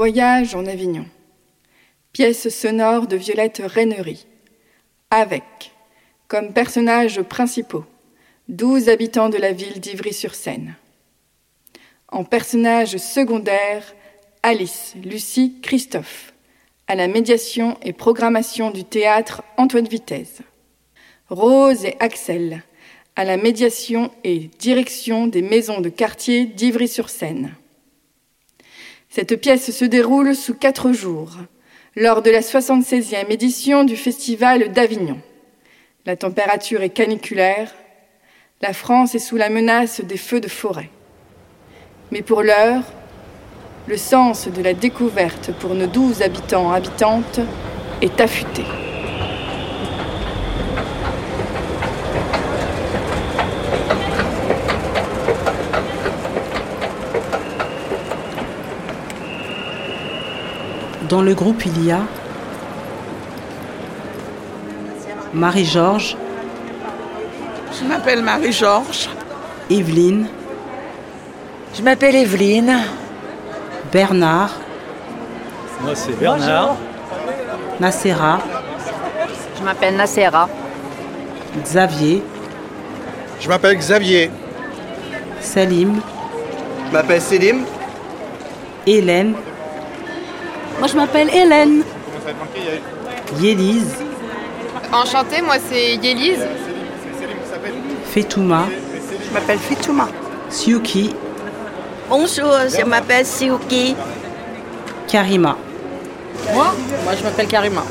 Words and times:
Voyage 0.00 0.54
en 0.54 0.64
Avignon. 0.64 1.04
Pièce 2.14 2.48
sonore 2.48 3.06
de 3.06 3.16
Violette 3.16 3.60
Rainerie. 3.62 4.26
Avec, 5.10 5.72
comme 6.26 6.54
personnages 6.54 7.20
principaux, 7.20 7.84
douze 8.48 8.88
habitants 8.88 9.28
de 9.28 9.36
la 9.36 9.52
ville 9.52 9.78
d'Ivry-sur-Seine. 9.78 10.74
En 12.08 12.24
personnages 12.24 12.96
secondaires, 12.96 13.94
Alice, 14.42 14.94
Lucie, 15.04 15.60
Christophe. 15.60 16.32
À 16.86 16.94
la 16.94 17.06
médiation 17.06 17.76
et 17.82 17.92
programmation 17.92 18.70
du 18.70 18.84
théâtre 18.84 19.42
Antoine 19.58 19.86
Vitesse. 19.86 20.38
Rose 21.28 21.84
et 21.84 21.96
Axel. 22.00 22.62
À 23.16 23.26
la 23.26 23.36
médiation 23.36 24.10
et 24.24 24.48
direction 24.58 25.26
des 25.26 25.42
maisons 25.42 25.82
de 25.82 25.90
quartier 25.90 26.46
d'Ivry-sur-Seine. 26.46 27.54
Cette 29.12 29.34
pièce 29.40 29.76
se 29.76 29.84
déroule 29.84 30.36
sous 30.36 30.54
quatre 30.54 30.92
jours, 30.92 31.32
lors 31.96 32.22
de 32.22 32.30
la 32.30 32.42
76e 32.42 33.28
édition 33.28 33.82
du 33.82 33.96
Festival 33.96 34.70
d'Avignon. 34.70 35.18
La 36.06 36.14
température 36.14 36.82
est 36.82 36.90
caniculaire, 36.90 37.74
la 38.62 38.72
France 38.72 39.16
est 39.16 39.18
sous 39.18 39.36
la 39.36 39.50
menace 39.50 40.00
des 40.00 40.16
feux 40.16 40.40
de 40.40 40.46
forêt. 40.46 40.90
Mais 42.12 42.22
pour 42.22 42.44
l'heure, 42.44 42.84
le 43.88 43.96
sens 43.96 44.46
de 44.46 44.62
la 44.62 44.74
découverte 44.74 45.50
pour 45.58 45.74
nos 45.74 45.88
douze 45.88 46.22
habitants 46.22 46.70
habitantes 46.70 47.40
est 48.02 48.20
affûté. 48.20 48.62
Dans 61.10 61.22
le 61.22 61.34
groupe, 61.34 61.66
il 61.66 61.86
y 61.86 61.90
a 61.90 61.98
Marie-Georges, 65.34 66.16
Je 67.78 67.84
m'appelle 67.84 68.22
Marie-Georges. 68.22 69.08
Evelyne, 69.70 70.28
Je 71.74 71.82
m'appelle 71.82 72.14
Evelyne. 72.14 72.78
Bernard, 73.92 74.52
Moi, 75.82 75.94
c'est 75.96 76.16
Bernard. 76.18 76.76
Nacera, 77.80 78.38
Je 79.58 79.64
m'appelle 79.64 79.96
Nacera. 79.96 80.48
Xavier, 81.64 82.22
Je 83.40 83.48
m'appelle 83.48 83.76
Xavier. 83.78 84.30
Salim, 85.40 86.00
Je 86.86 86.92
m'appelle 86.92 87.20
Selim. 87.20 87.64
Hélène, 88.86 89.34
Moi, 90.80 90.88
je 90.88 90.96
m'appelle 90.96 91.28
Hélène. 91.32 91.82
Yélise, 93.40 93.94
Enchantée, 94.92 95.40
moi 95.40 95.54
c'est 95.68 95.94
Yélise. 95.96 96.44
Fetouma, 98.12 98.66
Je 99.28 99.32
m'appelle 99.32 99.58
Fitouma. 99.58 100.08
Siuki, 100.48 101.14
Bonjour, 102.08 102.52
je 102.76 102.84
m'appelle 102.84 103.24
Siouki. 103.24 103.94
Karima, 105.06 105.56
Moi? 106.52 106.74
Moi, 107.04 107.12
je 107.16 107.22
m'appelle 107.22 107.46
Karima. 107.46 107.84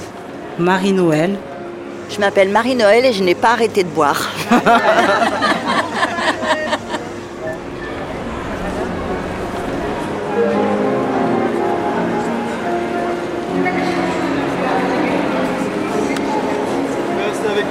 Marie-Noël, 0.57 1.37
Je 2.09 2.19
m'appelle 2.19 2.49
Marie-Noël 2.49 3.05
et 3.05 3.13
je 3.13 3.23
n'ai 3.23 3.35
pas 3.35 3.51
arrêté 3.51 3.83
de 3.83 3.89
boire. 3.89 4.27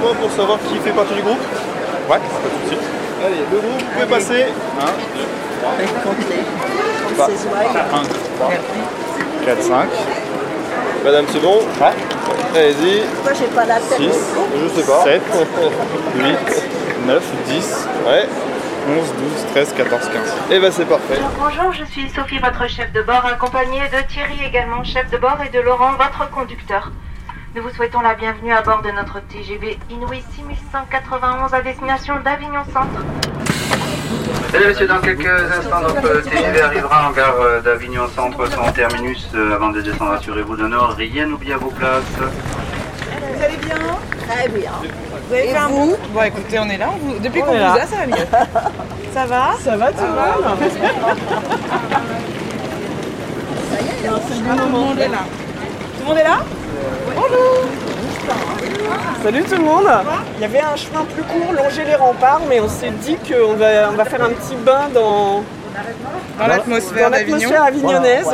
Pour 0.01 0.31
savoir 0.31 0.57
qui 0.67 0.75
fait 0.79 0.91
partie 0.91 1.13
du 1.13 1.21
groupe. 1.21 1.39
Ouais, 2.09 2.17
pas 2.17 2.17
de 2.17 2.69
soucis. 2.69 2.81
Allez, 3.23 3.35
le 3.51 3.59
groupe, 3.59 3.79
vous 3.79 3.85
pouvez 3.93 4.05
passer. 4.05 4.45
1, 4.79 4.85
4, 9.45 9.61
5. 9.61 9.89
Madame, 11.03 11.25
c'est 11.31 11.41
bon 11.41 11.57
Ouais. 11.57 11.93
Allez-y. 12.55 13.03
Moi, 13.23 13.33
j'ai 13.37 13.47
pas 13.47 13.65
la 13.65 13.79
6, 13.79 13.91
je 13.99 14.67
sais 14.79 14.87
pas. 14.87 15.03
7, 15.03 15.21
8, 16.15 16.37
9, 17.05 17.23
10. 17.47 17.87
Ouais. 18.07 18.27
11, 18.87 18.95
12, 18.97 19.45
13, 19.51 19.73
14, 19.77 20.09
15. 20.09 20.11
Et 20.51 20.59
ben 20.59 20.71
c'est 20.71 20.85
parfait. 20.85 21.19
Bonjour, 21.37 21.73
je 21.73 21.83
suis 21.91 22.09
Sophie, 22.09 22.39
votre 22.39 22.67
chef 22.69 22.91
de 22.93 23.01
bord, 23.01 23.23
accompagnée 23.25 23.81
de 23.81 24.01
Thierry 24.11 24.39
également, 24.45 24.83
chef 24.83 25.09
de 25.11 25.17
bord, 25.17 25.37
et 25.45 25.49
de 25.49 25.59
Laurent, 25.59 25.91
votre 25.91 26.29
conducteur. 26.31 26.89
Nous 27.55 27.63
vous 27.63 27.69
souhaitons 27.71 28.01
la 28.01 28.13
bienvenue 28.13 28.51
à 28.53 28.61
bord 28.61 28.81
de 28.81 28.91
notre 28.91 29.19
TGV 29.21 29.79
Inouï 29.89 30.23
6191 30.35 31.53
à 31.53 31.61
destination 31.61 32.15
d'Avignon 32.23 32.63
Centre. 32.71 33.03
Mesdames 34.53 34.63
et 34.63 34.67
messieurs, 34.67 34.87
dans 34.87 34.99
quelques 34.99 35.25
instants, 35.27 35.81
notre 35.81 36.21
TGV 36.21 36.61
arrivera 36.61 37.07
en 37.09 37.11
gare 37.11 37.35
euh, 37.41 37.61
d'Avignon 37.61 38.07
Centre, 38.15 38.45
son 38.51 38.71
terminus. 38.71 39.27
Euh, 39.35 39.55
Avant 39.55 39.69
de 39.69 39.81
descendre, 39.81 40.11
assurez-vous 40.13 40.55
de 40.57 40.67
ne 40.67 40.77
rien 40.77 41.29
oublier 41.31 41.53
à 41.53 41.57
vos 41.57 41.69
places. 41.71 42.03
Vous 42.17 43.43
allez 43.43 43.57
bien? 43.57 43.75
Très 44.27 44.47
bien. 44.49 44.71
Vous 45.27 45.33
avez 45.33 45.47
fait 45.49 45.57
un 45.57 45.69
bon 45.69 45.97
Bon, 46.13 46.21
écoutez, 46.23 46.59
on 46.59 46.69
est 46.69 46.77
là. 46.77 46.89
on 46.93 46.97
vous- 46.97 47.19
Depuis 47.19 47.41
qu'on 47.41 47.51
vous 47.57 47.63
a, 47.63 47.85
ça 47.85 47.95
va 47.97 48.05
mieux. 48.07 48.25
Ça 49.13 49.25
va? 49.25 49.51
Ça 49.63 49.75
va 49.77 49.91
tout 49.91 50.03
le 50.03 50.07
monde? 50.07 50.59
Tout 54.03 54.65
le 54.65 54.69
monde 54.71 54.99
est 54.99 55.07
là. 55.07 55.17
Tout 55.97 56.01
le 56.01 56.05
monde 56.05 56.17
est 56.17 56.23
là? 56.23 56.37
Bonjour 57.15 57.65
Salut 59.23 59.43
tout 59.43 59.55
le 59.55 59.63
monde 59.63 59.87
Il 60.37 60.41
y 60.41 60.45
avait 60.45 60.61
un 60.61 60.75
chemin 60.75 61.03
plus 61.05 61.23
court, 61.23 61.53
longer 61.53 61.83
les 61.85 61.95
remparts, 61.95 62.41
mais 62.47 62.59
on 62.59 62.69
s'est 62.69 62.91
dit 62.91 63.17
qu'on 63.17 63.53
va, 63.53 63.89
on 63.91 63.95
va 63.95 64.05
faire 64.05 64.23
un 64.23 64.29
petit 64.29 64.55
bain 64.55 64.89
dans, 64.93 65.43
Dans 66.39 66.47
l'atmosphère 66.47 67.09
dans 67.09 67.17
l'atmosphère 67.17 67.63
avignonnaise. 67.63 68.27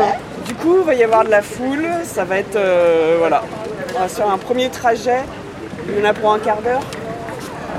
Du 0.46 0.54
coup, 0.56 0.78
il 0.82 0.86
va 0.86 0.94
y 0.94 1.04
avoir 1.04 1.24
de 1.26 1.32
la 1.32 1.42
foule, 1.42 1.88
ça 2.04 2.24
va 2.24 2.38
être... 2.38 2.56
euh, 2.56 3.16
voilà. 3.18 3.42
On 3.96 4.00
va 4.02 4.08
faire 4.08 4.30
un 4.30 4.38
premier 4.38 4.70
trajet. 4.70 5.22
Il 5.88 6.00
y 6.00 6.02
en 6.06 6.10
a 6.10 6.14
pour 6.14 6.32
un 6.34 6.40
quart 6.40 6.62
d'heure, 6.62 6.82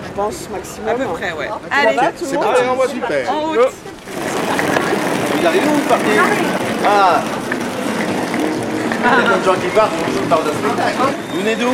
je 0.04 0.12
pense, 0.20 0.48
maximum. 0.50 0.88
À 0.88 0.94
peu 0.94 1.04
près, 1.04 1.32
ouais. 1.32 1.48
Allez, 1.70 1.96
va, 1.96 2.06
tout 2.06 2.24
le 2.24 2.26
c'est 2.26 2.34
monde 2.34 2.44
parti, 2.44 2.62
on 2.70 2.74
va 2.76 2.88
super. 2.88 3.30
En 3.32 3.40
route 3.46 3.58
Vous 5.34 5.46
arrivez 5.46 5.66
ou 5.66 5.70
vous 5.70 5.88
partez 5.88 6.18
Ah 6.84 7.20
Il 9.06 9.22
y 9.22 9.26
a 9.26 9.28
d'autres 9.28 9.44
gens 9.44 9.54
qui 9.60 9.68
partent, 9.74 9.92
on 10.24 10.28
parle 10.28 10.44
de 10.44 10.50
spectacle. 10.50 10.96
Vous 11.32 11.40
venez 11.40 11.54
d'où 11.54 11.70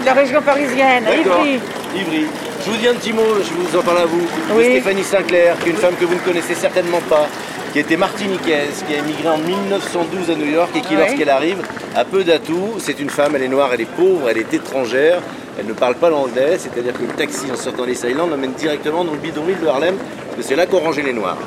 De 0.00 0.04
la 0.04 0.12
région 0.12 0.42
parisienne. 0.42 1.04
Ivry. 1.04 1.60
Ivry. 1.94 2.26
Je 2.64 2.70
vous 2.70 2.76
dis 2.76 2.88
un 2.88 2.94
petit 2.94 3.12
mot, 3.12 3.22
je 3.42 3.52
vous 3.54 3.78
en 3.78 3.82
parle 3.82 3.98
à 3.98 4.06
vous. 4.06 4.26
Oui. 4.54 4.64
Stéphanie 4.64 5.04
Sinclair, 5.04 5.56
qui 5.60 5.68
est 5.68 5.72
une 5.72 5.78
femme 5.78 5.94
que 5.98 6.04
vous 6.04 6.14
ne 6.14 6.20
connaissez 6.20 6.54
certainement 6.54 7.00
pas, 7.08 7.26
qui 7.72 7.78
était 7.78 7.96
martiniquaise, 7.96 8.84
qui 8.86 8.94
a 8.94 8.98
émigré 8.98 9.28
en 9.28 9.38
1912 9.38 10.30
à 10.30 10.34
New 10.34 10.50
York 10.50 10.70
et 10.76 10.80
qui, 10.80 10.94
Oui. 10.94 11.00
lorsqu'elle 11.00 11.30
arrive, 11.30 11.58
a 11.94 12.04
peu 12.04 12.24
d'atouts. 12.24 12.74
C'est 12.80 12.98
une 13.00 13.10
femme, 13.10 13.32
elle 13.36 13.42
est 13.44 13.48
noire, 13.48 13.70
elle 13.72 13.80
est 13.82 13.84
pauvre, 13.90 14.28
elle 14.28 14.38
est 14.38 14.52
étrangère, 14.52 15.20
elle 15.58 15.66
ne 15.66 15.72
parle 15.72 15.94
pas 15.94 16.10
l'anglais, 16.10 16.58
c'est-à-dire 16.58 16.92
que 16.92 17.02
le 17.02 17.14
taxi 17.14 17.46
en 17.52 17.56
sortant 17.56 17.86
des 17.86 18.04
Island 18.04 18.30
l'emmène 18.30 18.52
directement 18.52 19.04
dans 19.04 19.12
le 19.12 19.18
bidonville 19.18 19.60
de 19.60 19.66
Harlem, 19.68 19.94
parce 20.26 20.36
que 20.36 20.42
c'est 20.42 20.56
là 20.56 20.66
qu'ont 20.66 20.80
rangé 20.80 21.00
les 21.02 21.12
noirs. 21.14 21.38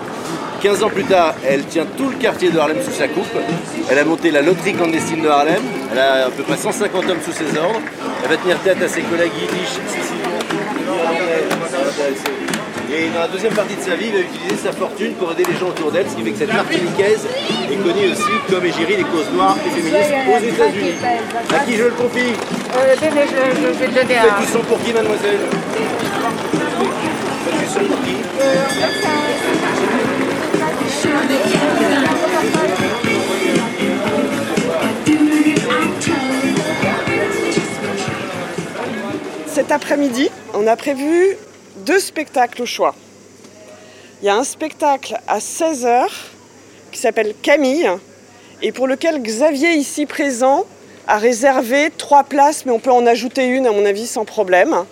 15 0.61 0.83
ans 0.83 0.89
plus 0.89 1.05
tard, 1.05 1.35
elle 1.47 1.63
tient 1.65 1.85
tout 1.97 2.09
le 2.09 2.15
quartier 2.17 2.49
de 2.51 2.59
Harlem 2.59 2.77
sous 2.83 2.91
sa 2.91 3.07
coupe. 3.07 3.25
Elle 3.89 3.97
a 3.97 4.03
monté 4.03 4.29
la 4.31 4.41
loterie 4.41 4.73
clandestine 4.73 5.21
de 5.21 5.27
Harlem. 5.27 5.61
Elle 5.91 5.99
a 5.99 6.25
à 6.27 6.29
peu 6.29 6.43
près 6.43 6.57
150 6.57 7.09
hommes 7.09 7.21
sous 7.23 7.31
ses 7.31 7.57
ordres. 7.57 7.79
Elle 8.23 8.29
va 8.29 8.37
tenir 8.37 8.59
tête 8.59 8.81
à 8.81 8.87
ses 8.87 9.01
collègues 9.01 9.31
yiddish. 9.39 9.79
Et 12.91 13.07
dans 13.13 13.19
la 13.21 13.27
deuxième 13.27 13.53
partie 13.53 13.75
de 13.75 13.81
sa 13.81 13.95
vie, 13.95 14.07
elle 14.07 14.13
va 14.13 14.19
utiliser 14.21 14.55
sa 14.63 14.71
fortune 14.71 15.13
pour 15.13 15.31
aider 15.31 15.43
les 15.47 15.57
gens 15.57 15.67
autour 15.67 15.91
d'elle, 15.91 16.09
ce 16.09 16.15
qui 16.15 16.23
fait 16.23 16.31
que 16.31 16.39
cette 16.39 16.53
Martiniquaise 16.53 17.25
est 17.71 17.75
connue 17.75 18.11
aussi 18.11 18.31
comme 18.49 18.65
égérie 18.65 18.97
des 18.97 19.03
causes 19.03 19.29
noires 19.31 19.55
et 19.65 19.69
féministes 19.69 20.11
aux 20.27 20.39
États-Unis. 20.43 20.95
À 21.55 21.59
qui 21.65 21.75
je 21.77 21.83
le 21.83 21.91
confie? 21.91 22.33
Euh, 22.75 22.95
tenez, 22.99 23.25
je, 23.29 23.61
je 23.61 23.67
vais 23.79 23.87
le 23.87 23.93
donner 23.93 24.15
Faites 24.15 24.39
du 24.41 24.51
son 24.51 24.59
pour 24.61 24.81
qui, 24.83 24.91
mademoiselle? 24.91 25.39
Faites 27.45 27.59
du 27.59 27.67
son 27.67 27.79
pour 27.85 28.01
qui? 28.03 28.15
Après-midi, 39.71 40.31
on 40.55 40.65
a 40.65 40.75
prévu 40.75 41.37
deux 41.85 41.99
spectacles 41.99 42.63
au 42.63 42.65
choix. 42.65 42.95
Il 44.21 44.25
y 44.25 44.29
a 44.29 44.35
un 44.35 44.43
spectacle 44.43 45.19
à 45.27 45.37
16h 45.37 46.07
qui 46.91 46.99
s'appelle 46.99 47.35
Camille 47.39 47.87
et 48.63 48.71
pour 48.71 48.87
lequel 48.87 49.21
Xavier, 49.21 49.73
ici 49.73 50.07
présent, 50.07 50.65
a 51.07 51.19
réservé 51.19 51.91
trois 51.95 52.23
places, 52.23 52.65
mais 52.65 52.71
on 52.71 52.79
peut 52.79 52.91
en 52.91 53.05
ajouter 53.05 53.45
une, 53.45 53.67
à 53.67 53.71
mon 53.71 53.85
avis, 53.85 54.07
sans 54.07 54.25
problème. 54.25 54.85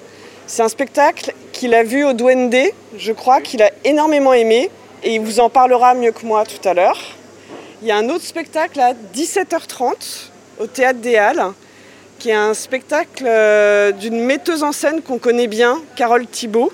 C'est 0.46 0.62
un 0.62 0.70
spectacle 0.70 1.34
qu'il 1.54 1.74
a 1.74 1.82
vu 1.82 2.06
au 2.06 2.14
Duende, 2.14 2.56
je 2.98 3.12
crois, 3.14 3.42
qu'il 3.42 3.64
a 3.64 3.72
énormément 3.84 4.34
aimé 4.34 4.70
et 5.04 5.16
il 5.16 5.22
vous 5.22 5.40
en 5.40 5.50
parlera 5.50 5.96
mieux 5.96 6.12
que 6.12 6.26
moi 6.26 6.44
tout 6.46 6.70
à 6.70 6.76
l'heure. 6.76 7.00
Il 7.82 7.88
y 7.88 7.92
a 7.92 7.98
un 7.98 8.10
autre 8.10 8.26
spectacle 8.26 8.80
à 8.80 8.94
17h30 9.16 10.30
au 10.60 10.68
Théâtre 10.68 11.00
des 11.00 11.16
Halles, 11.16 11.52
qui 12.18 12.30
est 12.30 12.34
un 12.34 12.54
spectacle 12.54 13.26
euh, 13.28 13.92
d'une 13.92 14.24
metteuse 14.24 14.64
en 14.64 14.72
scène 14.72 15.02
qu'on 15.02 15.20
connaît 15.20 15.48
bien, 15.48 15.82
Carole 15.96 16.26
Thibault. 16.28 16.72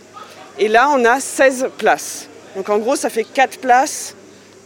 Et 0.60 0.68
là, 0.68 0.90
on 0.96 1.04
a 1.06 1.20
16 1.20 1.70
places. 1.78 2.28
Donc 2.56 2.70
en 2.70 2.78
gros, 2.78 2.96
ça 2.96 3.10
fait 3.10 3.24
4 3.24 3.60
places, 3.60 4.16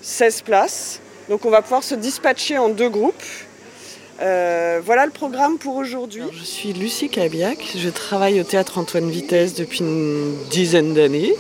16 0.02 0.42
places. 0.42 1.00
Donc 1.30 1.46
on 1.46 1.50
va 1.50 1.62
pouvoir 1.62 1.84
se 1.84 1.96
dispatcher 1.96 2.58
en 2.58 2.70
deux 2.70 2.90
groupes. 2.90 3.24
Euh, 4.22 4.82
voilà 4.84 5.06
le 5.06 5.12
programme 5.12 5.58
pour 5.58 5.76
aujourd'hui. 5.76 6.24
Je 6.34 6.44
suis 6.44 6.74
Lucie 6.74 7.10
Cabiac, 7.10 7.60
je 7.78 7.90
travaille 7.90 8.42
au 8.42 8.44
théâtre 8.44 8.80
Antoine 8.80 9.10
Vitesse 9.10 9.54
depuis 9.54 9.82
une 9.82 10.36
dizaine 10.50 10.96
d'années, 10.96 11.36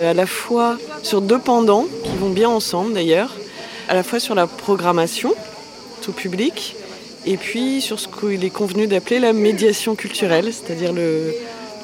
à 0.00 0.14
la 0.14 0.24
fois 0.26 0.78
sur 1.02 1.20
deux 1.20 1.38
pendants 1.38 1.84
qui 2.02 2.16
vont 2.16 2.30
bien 2.30 2.48
ensemble 2.48 2.94
d'ailleurs, 2.94 3.30
à 3.90 3.94
la 3.94 4.02
fois 4.02 4.20
sur 4.20 4.34
la 4.34 4.46
programmation, 4.46 5.34
tout 6.00 6.12
public, 6.12 6.76
et 7.26 7.36
puis 7.36 7.80
sur 7.80 7.98
ce 7.98 8.08
qu'il 8.08 8.44
est 8.44 8.50
convenu 8.50 8.86
d'appeler 8.86 9.18
la 9.18 9.32
médiation 9.32 9.94
culturelle, 9.94 10.52
c'est-à-dire 10.52 10.92
le, 10.92 11.32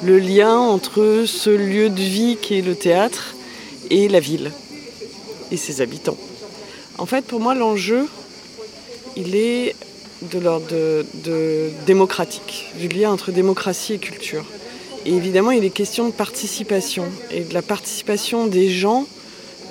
lien 0.03 0.57
entre 0.57 1.25
ce 1.25 1.49
lieu 1.49 1.89
de 1.89 2.01
vie 2.01 2.37
qui 2.41 2.57
est 2.57 2.61
le 2.61 2.75
théâtre 2.75 3.35
et 3.89 4.07
la 4.07 4.19
ville 4.19 4.51
et 5.51 5.57
ses 5.57 5.81
habitants. 5.81 6.17
En 6.97 7.05
fait, 7.05 7.25
pour 7.25 7.39
moi, 7.39 7.55
l'enjeu, 7.55 8.07
il 9.15 9.35
est 9.35 9.75
de 10.21 10.39
l'ordre 10.39 10.67
de, 10.67 11.71
démocratique, 11.85 12.67
du 12.79 12.87
lien 12.87 13.11
entre 13.11 13.31
démocratie 13.31 13.93
et 13.93 13.97
culture. 13.97 14.45
Et 15.05 15.13
évidemment, 15.13 15.51
il 15.51 15.63
est 15.63 15.71
question 15.71 16.07
de 16.07 16.13
participation 16.13 17.05
et 17.31 17.41
de 17.41 17.53
la 17.53 17.63
participation 17.63 18.45
des 18.45 18.69
gens, 18.69 19.07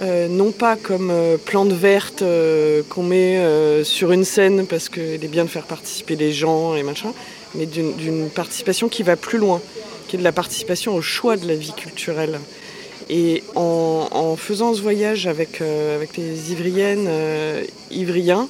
euh, 0.01 0.29
non 0.29 0.51
pas 0.51 0.77
comme 0.77 1.11
euh, 1.11 1.37
plante 1.37 1.73
verte 1.73 2.23
euh, 2.23 2.83
qu'on 2.89 3.03
met 3.03 3.39
sur 3.85 4.13
une 4.13 4.25
scène 4.25 4.67
parce 4.67 4.89
qu'il 4.89 5.23
est 5.23 5.31
bien 5.31 5.45
de 5.45 5.51
faire 5.51 5.67
participer 5.67 6.17
les 6.17 6.33
gens 6.33 6.75
et 6.75 6.83
machin, 6.83 7.13
mais 7.55 7.67
d'une 7.67 8.31
participation 8.31 8.89
qui 8.89 9.03
va 9.03 9.17
plus 9.17 9.39
loin, 9.39 9.61
qui 10.09 10.17
est 10.17 10.19
de 10.19 10.25
la 10.25 10.33
participation 10.33 10.95
au 10.95 11.03
choix 11.03 11.37
de 11.37 11.47
la 11.47 11.55
vie 11.55 11.73
culturelle. 11.73 12.41
Et 13.09 13.43
en, 13.57 14.37
faisant 14.37 14.73
ce 14.73 14.81
voyage 14.81 15.27
avec, 15.27 15.61
avec 15.61 16.17
les 16.17 16.53
Ivriennes, 16.53 17.09
Ivriens, 17.91 18.49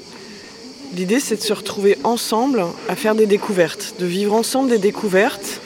L'idée, 0.97 1.21
c'est 1.21 1.37
de 1.37 1.41
se 1.41 1.53
retrouver 1.53 1.97
ensemble 2.03 2.65
à 2.89 2.97
faire 2.97 3.15
des 3.15 3.27
découvertes, 3.27 3.95
de 4.01 4.07
vivre 4.07 4.35
ensemble 4.35 4.71
des 4.71 4.79
découvertes 4.79 5.61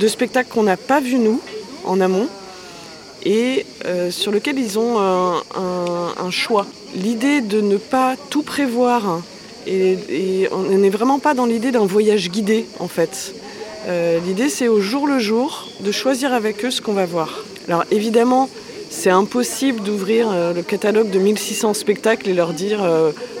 de 0.00 0.06
spectacles 0.06 0.50
qu'on 0.50 0.64
n'a 0.64 0.76
pas 0.76 1.00
vus 1.00 1.16
nous 1.16 1.40
en 1.84 1.98
amont 1.98 2.28
et 3.26 3.66
euh, 3.84 4.10
sur 4.10 4.32
lesquels 4.32 4.58
ils 4.58 4.78
ont 4.78 4.98
un, 4.98 6.30
choix. 6.30 6.66
L'idée 6.94 7.40
de 7.40 7.60
ne 7.60 7.76
pas 7.76 8.16
tout 8.30 8.42
prévoir 8.42 9.20
et, 9.66 10.48
on 10.52 10.78
n'est 10.78 10.90
vraiment 10.90 11.18
pas 11.18 11.34
dans 11.34 11.46
l'idée 11.46 11.70
d'un 11.70 11.86
voyage 11.86 12.30
guidé 12.30 12.66
en 12.78 12.88
fait. 12.88 13.34
Euh, 13.88 14.18
l'idée, 14.26 14.48
c'est 14.48 14.68
au 14.68 14.80
jour 14.80 15.06
le 15.06 15.18
jour 15.18 15.68
de 15.80 15.92
choisir 15.92 16.32
avec 16.32 16.64
eux 16.64 16.70
ce 16.70 16.80
qu'on 16.80 16.94
va 16.94 17.06
voir. 17.06 17.44
Alors 17.68 17.84
évidemment, 17.90 18.48
c'est 18.90 19.10
impossible 19.10 19.82
d'ouvrir 19.82 20.28
euh, 20.30 20.52
le 20.52 20.62
catalogue 20.62 21.10
de 21.10 21.18
1600 21.18 21.74
spectacles 21.74 22.28
et 22.28 22.34
leur 22.34 22.52
dire 22.52 22.80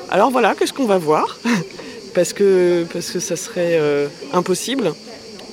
alors 0.08 0.30
voilà, 0.30 0.54
qu'est-ce 0.54 0.72
qu'on 0.72 0.86
va 0.86 0.98
voir? 0.98 1.38
Parce 2.14 2.32
que, 2.32 2.86
parce 2.90 3.10
que 3.10 3.20
ça 3.20 3.36
serait 3.36 3.76
euh, 3.78 4.08
impossible. 4.32 4.94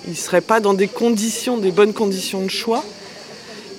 Ils 0.08 0.12
ne 0.12 0.16
seraient 0.16 0.40
pas 0.40 0.62
dans 0.62 0.74
des 0.74 0.88
conditions, 0.88 1.58
des 1.58 1.72
bonnes 1.72 1.92
conditions 1.92 2.42
de 2.42 2.48
choix. 2.48 2.86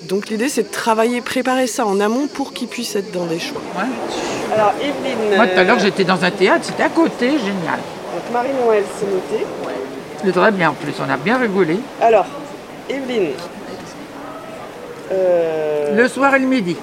Donc 0.07 0.29
l'idée 0.29 0.49
c'est 0.49 0.63
de 0.63 0.71
travailler, 0.71 1.21
préparer 1.21 1.67
ça 1.67 1.85
en 1.85 1.99
amont 1.99 2.27
pour 2.27 2.53
qu'ils 2.53 2.67
puissent 2.67 2.95
être 2.95 3.11
dans 3.11 3.25
des 3.25 3.39
choix. 3.39 3.61
Alors 4.53 4.73
Evelyne. 4.79 5.35
Moi 5.35 5.47
tout 5.47 5.59
à 5.59 5.63
l'heure 5.63 5.79
j'étais 5.79 6.03
dans 6.03 6.23
un 6.23 6.31
théâtre, 6.31 6.65
c'était 6.65 6.83
à 6.83 6.89
côté, 6.89 7.31
génial. 7.31 7.79
Donc 8.13 8.31
Marie-Noël 8.31 8.83
c'est 8.99 9.05
noté. 9.05 9.45
Le 10.23 10.31
très 10.31 10.51
bien 10.51 10.69
en 10.71 10.73
plus, 10.73 10.93
on 11.05 11.09
a 11.09 11.17
bien 11.17 11.37
rigolé. 11.37 11.79
Alors, 12.01 12.25
Evelyne. 12.89 13.31
Euh, 15.11 15.95
le 15.95 16.07
soir 16.07 16.33
et 16.35 16.39
le 16.39 16.47
midi. 16.47 16.75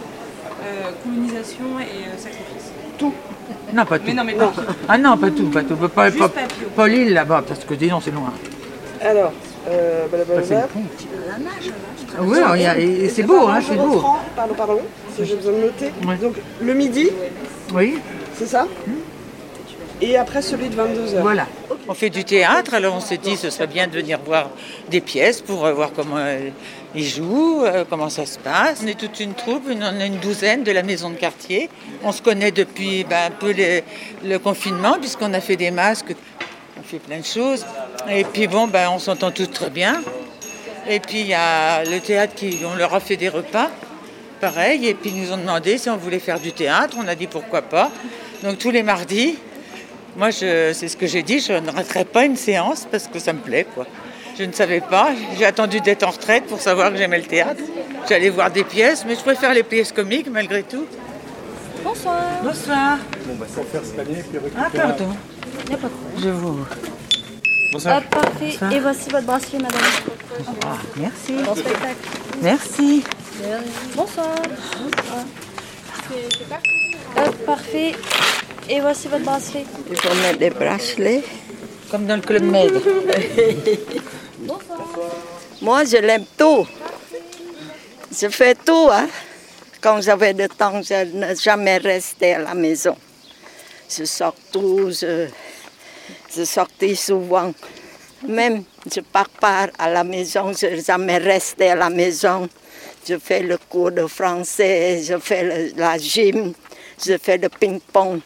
Euh, 0.64 0.90
colonisation 1.02 1.64
et 1.80 2.18
sacrifice. 2.18 2.70
Tout. 2.98 3.12
Non, 3.72 3.84
pas 3.84 3.98
tout. 3.98 4.04
Mais 4.06 4.14
non, 4.14 4.24
mais 4.24 4.34
pas 4.34 4.52
Ah 4.88 4.98
non, 4.98 5.16
pas 5.16 5.30
tout, 5.30 5.48
pas 5.48 5.62
tout. 5.62 5.74
Pas, 5.76 6.10
pas, 6.10 6.30
pas 6.76 6.88
l'île 6.88 7.14
là-bas, 7.14 7.42
parce 7.46 7.64
que 7.64 7.74
disons 7.74 8.00
c'est 8.00 8.12
loin. 8.12 8.32
Alors, 9.00 9.32
euh, 9.68 10.06
c'est 10.42 10.54
le 10.54 10.66
pont. 10.66 10.82
Oui, 12.20 12.38
c'est 13.08 13.22
beau, 13.22 13.48
hein, 13.48 13.60
c'est 13.66 13.76
beau. 13.76 14.02
Pardon, 14.36 14.54
pardon, 14.54 14.80
j'ai 15.20 15.36
besoin 15.36 15.52
de 15.52 15.58
noter. 15.58 15.92
Donc, 16.20 16.36
le 16.60 16.74
midi 16.74 17.10
Oui. 17.74 17.98
C'est 18.34 18.46
ça 18.46 18.66
Et 20.00 20.16
après 20.16 20.42
celui 20.42 20.68
de 20.68 20.74
22h. 20.74 21.20
Voilà. 21.20 21.46
On 21.88 21.94
fait 21.94 22.10
du 22.10 22.24
théâtre, 22.24 22.74
alors 22.74 22.94
on 22.94 23.00
s'est 23.00 23.18
dit 23.18 23.36
ce 23.36 23.50
serait 23.50 23.66
bien 23.66 23.88
de 23.88 23.92
venir 23.92 24.20
voir 24.24 24.50
des 24.88 25.00
pièces 25.00 25.40
pour 25.40 25.66
euh, 25.66 25.72
voir 25.72 25.90
comment 25.94 26.16
euh, 26.16 26.50
ils 26.94 27.06
jouent, 27.06 27.64
euh, 27.64 27.84
comment 27.88 28.08
ça 28.08 28.24
se 28.24 28.38
passe. 28.38 28.80
On 28.84 28.86
est 28.86 28.98
toute 28.98 29.18
une 29.18 29.34
troupe, 29.34 29.64
on 29.68 30.00
est 30.00 30.06
une 30.06 30.18
douzaine 30.18 30.62
de 30.62 30.70
la 30.70 30.82
maison 30.84 31.10
de 31.10 31.16
quartier. 31.16 31.68
On 32.04 32.12
se 32.12 32.22
connaît 32.22 32.52
depuis 32.52 33.04
ben, 33.04 33.28
un 33.28 33.30
peu 33.30 33.52
le 34.24 34.38
confinement, 34.38 34.96
puisqu'on 35.00 35.34
a 35.34 35.40
fait 35.40 35.56
des 35.56 35.72
masques, 35.72 36.14
on 36.78 36.82
fait 36.82 36.98
plein 36.98 37.18
de 37.18 37.24
choses. 37.24 37.64
Et 38.10 38.24
puis 38.24 38.46
bon, 38.46 38.66
ben, 38.66 38.88
on 38.90 38.98
s'entend 38.98 39.30
tous 39.30 39.46
très 39.46 39.70
bien. 39.70 40.02
Et 40.88 41.00
puis 41.00 41.20
il 41.20 41.28
y 41.28 41.34
a 41.34 41.84
le 41.84 42.00
théâtre 42.00 42.34
qui, 42.34 42.60
on 42.64 42.74
leur 42.74 42.94
a 42.94 43.00
fait 43.00 43.16
des 43.16 43.28
repas, 43.28 43.70
pareil. 44.40 44.86
Et 44.86 44.94
puis 44.94 45.10
ils 45.14 45.22
nous 45.22 45.32
ont 45.32 45.36
demandé 45.36 45.78
si 45.78 45.88
on 45.88 45.96
voulait 45.96 46.18
faire 46.18 46.40
du 46.40 46.52
théâtre. 46.52 46.96
On 46.98 47.06
a 47.08 47.14
dit 47.14 47.26
pourquoi 47.26 47.62
pas. 47.62 47.90
Donc 48.42 48.58
tous 48.58 48.70
les 48.70 48.82
mardis, 48.82 49.36
moi, 50.16 50.30
c'est 50.30 50.74
ce 50.74 50.96
que 50.96 51.06
j'ai 51.06 51.22
dit, 51.22 51.40
je 51.40 51.52
ne 51.52 51.70
raterai 51.70 52.04
pas 52.04 52.24
une 52.24 52.36
séance 52.36 52.86
parce 52.90 53.06
que 53.06 53.18
ça 53.18 53.32
me 53.32 53.40
plaît, 53.40 53.66
quoi. 53.74 53.86
Je 54.38 54.44
ne 54.44 54.52
savais 54.52 54.80
pas, 54.80 55.10
j'ai 55.38 55.44
attendu 55.44 55.80
d'être 55.80 56.02
en 56.02 56.10
retraite 56.10 56.44
pour 56.46 56.60
savoir 56.60 56.90
que 56.90 56.96
j'aimais 56.96 57.18
le 57.18 57.24
théâtre. 57.24 57.62
J'allais 58.08 58.30
voir 58.30 58.50
des 58.50 58.64
pièces, 58.64 59.04
mais 59.06 59.14
je 59.14 59.20
préfère 59.20 59.54
les 59.54 59.62
pièces 59.62 59.92
comiques 59.92 60.28
malgré 60.30 60.62
tout. 60.62 60.86
Bonsoir. 61.84 62.22
Bonsoir. 62.42 62.98
Bon, 63.26 63.34
bah, 63.34 63.46
faire 63.46 63.84
scanner 63.84 64.22
puis 64.22 64.38
Ah, 64.56 64.68
pardon. 64.74 65.08
Il 65.66 65.74
a 65.74 65.76
pas 65.76 65.88
de 65.88 66.22
Je 66.22 66.28
vous. 66.28 66.66
Bonsoir. 67.72 67.96
Hop, 67.98 68.04
parfait. 68.10 68.58
Et 68.76 68.80
voici 68.80 69.08
votre 69.08 69.24
bracelet, 69.24 69.58
madame. 69.58 69.80
Ah, 70.62 70.76
merci. 70.96 71.32
Bon 71.42 71.54
spectacle. 71.54 71.96
Merci. 72.42 73.02
Bonsoir. 73.96 74.36
Bonsoir. 74.78 75.24
Hop, 77.16 77.34
parfait. 77.46 77.94
Et 78.68 78.80
voici 78.80 79.08
votre 79.08 79.24
bracelet. 79.24 79.64
Il 79.90 79.96
faut 79.96 80.14
mettre 80.16 80.38
des 80.38 80.50
bracelets. 80.50 81.24
Comme 81.90 82.04
dans 82.04 82.16
le 82.16 82.22
club 82.22 82.42
Med. 82.42 82.72
Bonsoir. 84.40 84.80
Moi, 85.62 85.84
je 85.84 85.96
l'aime 85.96 86.26
tout. 86.36 86.66
Je 88.12 88.28
fais 88.28 88.54
tout. 88.54 88.90
Hein. 88.92 89.08
Quand 89.80 90.02
j'avais 90.02 90.34
le 90.34 90.46
temps, 90.48 90.82
je 90.82 91.04
ne 91.16 91.34
jamais 91.34 91.78
resté 91.78 92.34
à 92.34 92.40
la 92.40 92.54
maison. 92.54 92.96
Je 93.88 94.04
sors 94.04 94.34
tout, 94.52 94.90
je, 94.90 95.28
je 96.36 96.44
sortais 96.44 96.94
souvent. 96.94 97.52
Même 98.26 98.64
je 98.92 99.00
pars 99.00 99.28
pas 99.28 99.68
à 99.78 99.90
la 99.90 100.04
maison, 100.04 100.52
je 100.52 100.66
n'ai 100.66 100.82
jamais 100.82 101.18
resté 101.18 101.70
à 101.70 101.74
la 101.74 101.90
maison. 101.90 102.48
Je 103.06 103.18
fais 103.18 103.40
le 103.40 103.58
cours 103.58 103.90
de 103.90 104.06
français, 104.06 105.02
je 105.02 105.18
fais 105.18 105.72
la 105.76 105.98
gym, 105.98 106.52
je 107.04 107.18
fais 107.18 107.38
le 107.38 107.48
ping-pong. 107.48 108.20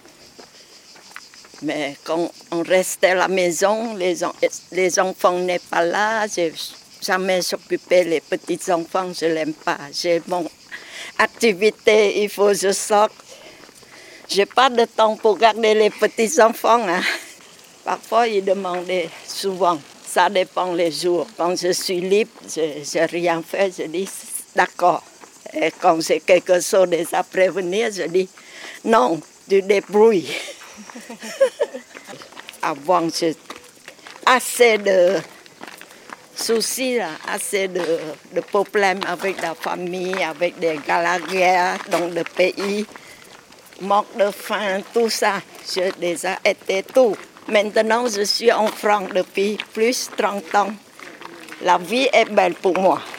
Mais 1.63 1.97
quand 2.05 2.31
on 2.51 2.63
restait 2.63 3.09
à 3.11 3.15
la 3.15 3.29
maison, 3.29 3.95
les, 3.95 4.99
enfants 4.99 5.39
n'est 5.39 5.59
pas 5.59 5.83
là, 5.83 6.27
j'ai 6.27 6.53
jamais 7.01 7.41
s'occuper 7.41 8.05
les 8.05 8.21
petits 8.21 8.71
enfants, 8.71 9.11
je 9.19 9.27
l'aime 9.27 9.55
pas. 9.55 9.79
J'ai 9.91 10.23
mon 10.27 10.47
activité, 11.19 12.23
il 12.23 12.29
faut 12.29 12.49
que 12.49 12.55
je 12.55 12.73
sorte. 12.73 13.15
J'ai 14.29 14.45
pas 14.45 14.69
de 14.69 14.85
temps 14.85 15.17
pour 15.17 15.39
garder 15.39 15.73
les 15.73 15.89
petits 15.89 16.41
enfants. 16.43 16.87
Hein. 16.87 17.01
Parfois, 17.87 18.27
ils 18.27 18.45
demandaient 18.45 19.09
souvent. 19.25 19.79
Ça 20.05 20.29
dépend 20.29 20.73
les 20.73 20.91
jours. 20.91 21.29
Quand 21.37 21.55
je 21.55 21.71
suis 21.71 22.01
libre, 22.01 22.33
je 22.45 22.99
n'ai 22.99 23.05
rien 23.05 23.41
fait, 23.49 23.73
je 23.79 23.85
dis 23.85 24.09
d'accord. 24.57 25.05
Et 25.55 25.71
quand 25.81 26.01
j'ai 26.01 26.19
quelque 26.19 26.61
chose 26.61 26.89
à 27.13 27.23
prévenir, 27.23 27.93
je 27.93 28.03
dis 28.09 28.29
non, 28.85 29.21
tu 29.49 29.63
débrouilles. 29.63 30.27
Avant, 32.63 33.07
j'ai 33.09 33.37
assez 34.27 34.79
de 34.79 35.19
soucis, 36.35 36.99
assez 37.29 37.69
de, 37.69 38.41
problèmes 38.51 39.01
avec 39.07 39.41
la 39.41 39.55
famille, 39.55 40.25
avec 40.25 40.59
des 40.59 40.81
galères 40.85 41.79
dans 41.89 42.09
le 42.13 42.25
pays, 42.25 42.85
manque 43.81 44.17
de 44.17 44.29
faim, 44.33 44.81
tout 44.93 45.09
ça. 45.09 45.35
J'ai 45.73 45.93
déjà 46.01 46.37
été 46.45 46.83
tout. 46.83 47.17
Maintenant, 47.49 48.09
je 48.09 48.23
suis 48.23 48.53
en 48.53 48.67
France 48.67 49.11
depuis 49.15 49.59
plus 49.73 50.11
de 50.11 50.17
30 50.17 50.55
ans. 50.55 50.73
La 51.63 51.79
vie 51.79 52.09
est 52.13 52.31
belle 52.31 52.55
pour 52.55 52.79
moi. 52.79 53.01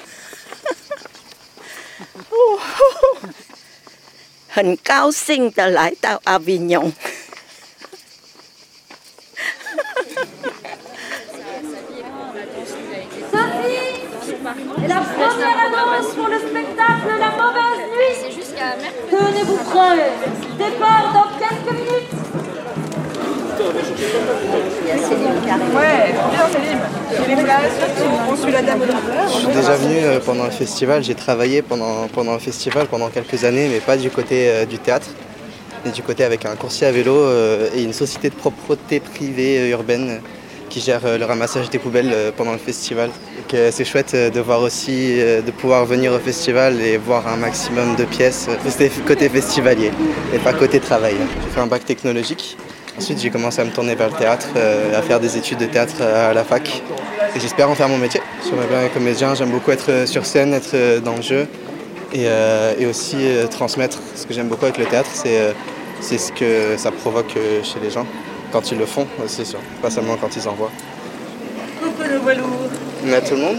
Hình 4.58 4.76
cao 4.84 5.12
xinh 5.12 5.52
ta 5.52 5.68
lại 5.68 5.96
tao 6.02 6.18
Avignon. 6.24 6.92
Et 14.84 14.88
la 14.88 15.02
première 15.02 15.58
annonce 15.66 16.16
pour 16.16 16.28
le 16.28 16.40
spectacle 16.40 17.10
La 17.20 17.32
Mauvaise 17.32 17.82
Nuit 17.94 18.18
Tenez-vous 19.12 19.58
prêts 19.58 20.12
Départ 20.58 21.14
dans 21.14 21.27
Ouais, 25.76 26.14
Céline. 26.52 26.80
Je 29.28 29.32
suis 29.34 29.48
déjà 29.48 29.76
venu 29.76 29.96
euh, 30.04 30.20
pendant 30.20 30.44
un 30.44 30.50
festival, 30.52 31.04
j'ai 31.04 31.16
travaillé 31.16 31.62
pendant, 31.62 32.08
pendant 32.14 32.34
un 32.34 32.40
festival 32.40 32.88
pendant 32.88 33.10
quelques 33.10 33.44
années, 33.44 33.68
mais 33.72 33.80
pas 33.80 33.98
du 33.98 34.10
côté 34.10 34.50
euh, 34.50 34.66
du 34.66 34.78
théâtre, 34.78 35.08
mais 35.86 35.92
du 35.92 36.02
côté 36.04 36.24
avec 36.24 36.46
un 36.46 36.56
coursier 36.56 36.88
à 36.88 36.92
vélo 36.92 37.14
euh, 37.16 37.70
et 37.76 37.84
une 37.84 37.94
société 37.94 38.30
de 38.30 38.36
propreté 38.36 39.00
privée 39.00 39.60
euh, 39.60 39.72
urbaine 39.72 40.22
qui 40.70 40.82
gère 40.82 41.02
euh, 41.06 41.18
le 41.18 41.26
ramassage 41.26 41.70
des 41.70 41.80
poubelles 41.80 42.12
euh, 42.14 42.32
pendant 42.36 42.52
le 42.52 42.58
festival. 42.58 43.10
C'est 43.50 43.86
chouette 43.86 44.14
euh, 44.14 44.30
de 44.30 44.40
voir 44.42 44.62
aussi, 44.62 45.20
euh, 45.20 45.42
de 45.42 45.52
pouvoir 45.52 45.86
venir 45.86 46.12
au 46.14 46.20
festival 46.20 46.82
et 46.82 46.98
voir 46.98 47.28
un 47.28 47.38
maximum 47.38 47.96
de 47.96 48.04
pièces. 48.06 48.48
C'était 48.68 48.90
côté 49.08 49.30
festivalier 49.30 49.92
et 50.34 50.40
pas 50.40 50.54
côté 50.54 50.80
travail. 50.80 51.16
J'ai 51.44 51.50
fait 51.56 51.62
un 51.62 51.68
bac 51.68 51.86
technologique. 51.86 52.58
Ensuite, 52.98 53.20
j'ai 53.20 53.30
commencé 53.30 53.62
à 53.62 53.66
me 53.66 53.72
tourner 53.72 53.94
vers 53.94 54.10
le 54.10 54.16
théâtre, 54.16 54.48
euh, 54.56 54.98
à 54.98 55.02
faire 55.04 55.20
des 55.20 55.38
études 55.38 55.60
de 55.60 55.66
théâtre 55.68 56.02
à 56.02 56.34
la 56.34 56.44
fac. 56.44 56.82
Et 57.36 57.40
j'espère 57.40 57.70
en 57.70 57.76
faire 57.76 57.90
mon 57.90 57.98
métier. 57.98 58.22
J'aimerais 58.44 58.68
bien 58.68 58.82
être 58.82 58.94
comédien, 58.94 59.36
j'aime 59.36 59.52
beaucoup 59.52 59.72
être 59.72 59.90
euh, 59.90 60.06
sur 60.08 60.26
scène, 60.26 60.54
être 60.54 60.74
euh, 60.74 61.00
dans 61.00 61.16
le 61.16 61.22
jeu 61.22 61.48
et, 62.14 62.26
et 62.80 62.86
aussi 62.86 63.18
transmettre. 63.52 64.00
Ce 64.16 64.26
que 64.26 64.34
j'aime 64.34 64.48
beaucoup 64.48 64.64
avec 64.64 64.78
le 64.78 64.86
théâtre, 64.86 65.10
c'est 65.14 65.54
c'est 66.00 66.18
ce 66.18 66.32
que 66.32 66.78
ça 66.78 66.90
provoque 66.90 67.34
chez 67.64 67.80
les 67.84 67.90
gens 67.90 68.06
quand 68.52 68.72
ils 68.72 68.78
le 68.78 68.86
font, 68.86 69.06
c'est 69.28 69.44
sûr, 69.44 69.60
pas 69.82 69.90
seulement 69.90 70.16
quand 70.16 70.34
ils 70.36 70.48
en 70.48 70.54
voient. 70.54 70.72
Coucou 71.84 72.10
le 72.10 72.18
voilou. 72.18 72.46
Mais 73.04 73.16
à 73.16 73.22
tout 73.22 73.36
le 73.36 73.42
monde 73.42 73.58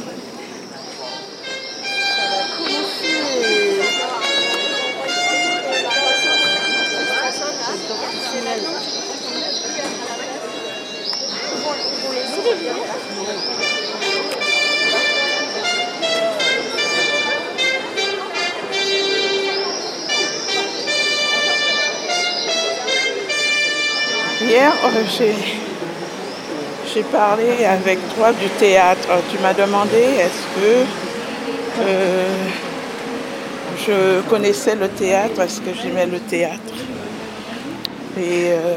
Hier, 24.59 24.73
euh, 24.87 25.05
j'ai, 26.93 27.03
parlé 27.05 27.65
avec 27.65 28.01
toi 28.17 28.33
du 28.33 28.49
théâtre. 28.59 29.09
Tu 29.31 29.39
m'as 29.41 29.55
demandé 29.55 29.99
est-ce 30.19 30.61
que 30.61 30.85
euh, 31.83 32.45
je 33.87 34.21
connaissais 34.29 34.75
le 34.75 34.89
théâtre, 34.89 35.43
est-ce 35.43 35.61
que 35.61 35.71
j'aimais 35.81 36.07
le 36.07 36.19
théâtre? 36.19 36.75
Et 38.19 38.51
euh, 38.51 38.75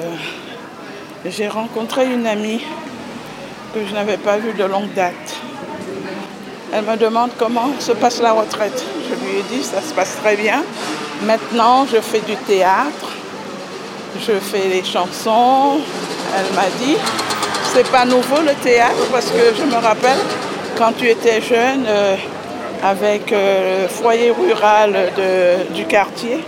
j'ai 1.26 1.48
rencontré 1.48 2.06
une 2.06 2.28
amie 2.28 2.62
que 3.74 3.80
je 3.84 3.96
n'avais 3.96 4.18
pas 4.18 4.38
vue 4.38 4.54
de 4.54 4.66
longue 4.66 4.94
date. 4.94 5.36
Elle 6.74 6.86
me 6.86 6.96
demande 6.96 7.32
comment 7.40 7.72
se 7.80 7.94
passe 7.94 8.22
la 8.22 8.34
retraite. 8.34 8.86
Je 9.10 9.16
lui 9.16 9.40
ai 9.40 9.44
dit 9.50 9.64
ça 9.64 9.82
se 9.82 9.96
passe 9.96 10.16
très 10.18 10.36
bien. 10.36 10.62
Maintenant, 11.24 11.88
je 11.92 12.00
fais 12.00 12.22
du 12.22 12.36
théâtre 12.36 13.11
je 14.20 14.34
fais 14.34 14.68
les 14.70 14.84
chansons. 14.84 15.80
Elle 16.36 16.56
m'a 16.56 16.68
dit, 16.80 16.96
c'est 17.74 17.88
pas 17.90 18.06
nouveau 18.06 18.42
le 18.42 18.54
théâtre 18.64 19.06
parce 19.12 19.28
que 19.28 19.54
je 19.58 19.64
me 19.64 19.76
rappelle 19.82 20.18
quand 20.78 20.94
tu 20.98 21.08
étais 21.10 21.42
jeune 21.42 21.86
euh, 21.88 22.16
avec 22.84 23.32
euh, 23.32 23.84
le 23.84 23.88
foyer 23.88 24.32
rural 24.32 24.94
de- 25.18 25.74
du 25.74 25.86
quartier, 25.86 26.40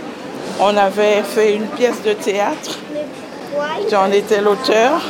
on 0.60 0.76
avait 0.76 1.22
fait 1.22 1.54
une 1.54 1.66
pièce 1.66 2.02
de 2.02 2.12
théâtre. 2.12 2.78
Tu 3.88 3.94
en 3.94 4.10
étais 4.10 4.40
l'auteur 4.40 5.00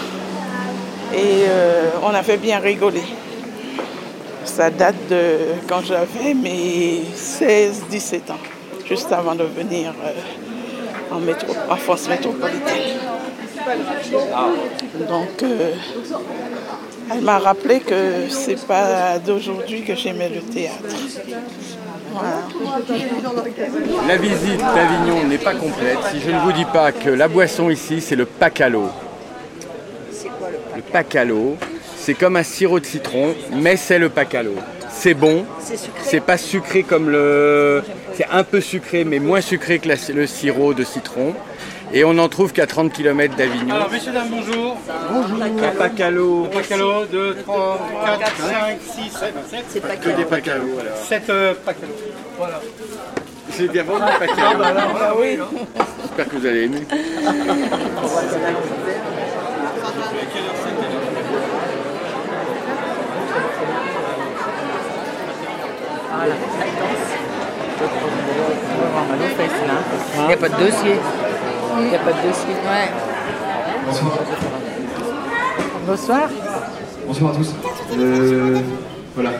et 1.15 1.45
euh, 1.49 1.91
on 2.03 2.15
avait 2.15 2.37
bien 2.37 2.59
rigolé. 2.59 3.03
Ça 4.45 4.71
date 4.71 4.97
de 5.09 5.37
quand 5.69 5.81
j'avais 5.85 6.35
mes 6.35 7.03
16-17 7.17 8.31
ans, 8.31 8.39
juste 8.87 9.11
avant 9.13 9.35
de 9.35 9.45
venir 9.45 9.93
en, 11.15 11.21
métro, 11.21 11.55
en 11.71 11.77
France 11.77 12.09
métropolitaine. 12.09 12.99
Donc, 15.09 15.43
euh, 15.43 15.73
elle 17.13 17.21
m'a 17.23 17.39
rappelé 17.39 17.81
que 17.81 18.29
c'est 18.29 18.67
pas 18.67 19.19
d'aujourd'hui 19.19 19.83
que 19.83 19.95
j'aimais 19.95 20.29
le 20.29 20.41
théâtre. 20.41 20.83
Voilà. 22.13 22.43
La 24.07 24.17
visite 24.17 24.61
d'Avignon 24.61 25.25
n'est 25.27 25.39
pas 25.39 25.55
complète 25.55 25.99
si 26.13 26.21
je 26.21 26.31
ne 26.31 26.39
vous 26.41 26.53
dis 26.53 26.65
pas 26.67 26.93
que 26.93 27.11
la 27.11 27.29
boisson 27.29 27.71
ici, 27.71 28.01
c'est 28.01 28.17
le 28.17 28.27
pacalo. 28.27 28.89
Le 30.77 30.83
pacalo, 30.83 31.57
c'est 31.97 32.15
comme 32.15 32.37
un 32.37 32.43
sirop 32.43 32.81
de 32.81 32.87
citron, 32.87 33.35
mais 33.53 33.77
c'est 33.77 33.99
le 33.99 34.11
pacalo. 34.11 34.55
C'est 35.05 35.13
bon, 35.13 35.45
C'est 36.03 36.23
pas 36.23 36.39
sucré 36.39 36.83
comme 36.83 37.11
le. 37.11 37.83
C'est 38.15 38.25
un 38.33 38.43
peu 38.43 38.63
sucré, 38.63 39.05
mais 39.05 39.19
moins 39.19 39.43
sucré 39.43 39.79
que 39.79 39.87
la- 39.87 39.97
le 40.15 40.27
sirop 40.27 40.73
de 40.73 40.83
citron. 40.83 41.35
Et 41.93 42.05
on 42.05 42.15
n'en 42.15 42.31
trouve 42.31 42.55
qu'à 42.55 42.67
30 42.67 42.91
km 42.91 43.37
d'Avignon. 43.37 43.75
Alors, 43.75 43.91
messieurs, 43.91 44.13
dames, 44.13 44.29
bonjour. 44.31 44.79
Bonjour. 45.13 45.43
Un 45.43 45.73
pacalo. 45.77 46.47
Un 46.47 46.57
pacalo, 46.57 47.05
2, 47.13 47.37
3, 47.43 47.87
4, 48.19 48.37
5, 48.39 48.79
6, 48.81 49.11
7. 49.51 49.65
C'est 49.69 50.01
Que 50.01 50.09
des 50.17 50.25
pacalos, 50.25 50.79
alors. 50.81 50.97
7 51.07 51.27
pacalos. 51.67 51.93
Voilà. 52.39 52.63
C'est 53.51 53.69
bien 53.71 53.85
bon, 53.85 53.97
le 53.97 54.03
Ah, 54.05 54.19
pacalo. 54.19 54.59
bah, 54.59 54.67
alors, 54.69 54.95
bah 54.95 55.15
oui. 55.21 55.39
J'espère 56.01 56.29
que 56.31 56.37
vous 56.37 56.47
allez 56.47 56.63
aimer. 56.63 56.81
Il 70.17 70.27
n'y 70.27 70.33
a 70.33 70.37
pas 70.37 70.49
de 70.49 70.55
dossier. 70.55 70.95
Il 71.81 71.89
n'y 71.89 71.95
a 71.95 71.99
pas 71.99 72.13
de 72.13 72.29
dossier. 72.29 72.55
Bonsoir. 75.87 76.31
Bonsoir 77.07 77.33
à 77.33 77.37
tous. 77.37 77.55
Euh, 77.99 78.61
voilà. 79.15 79.31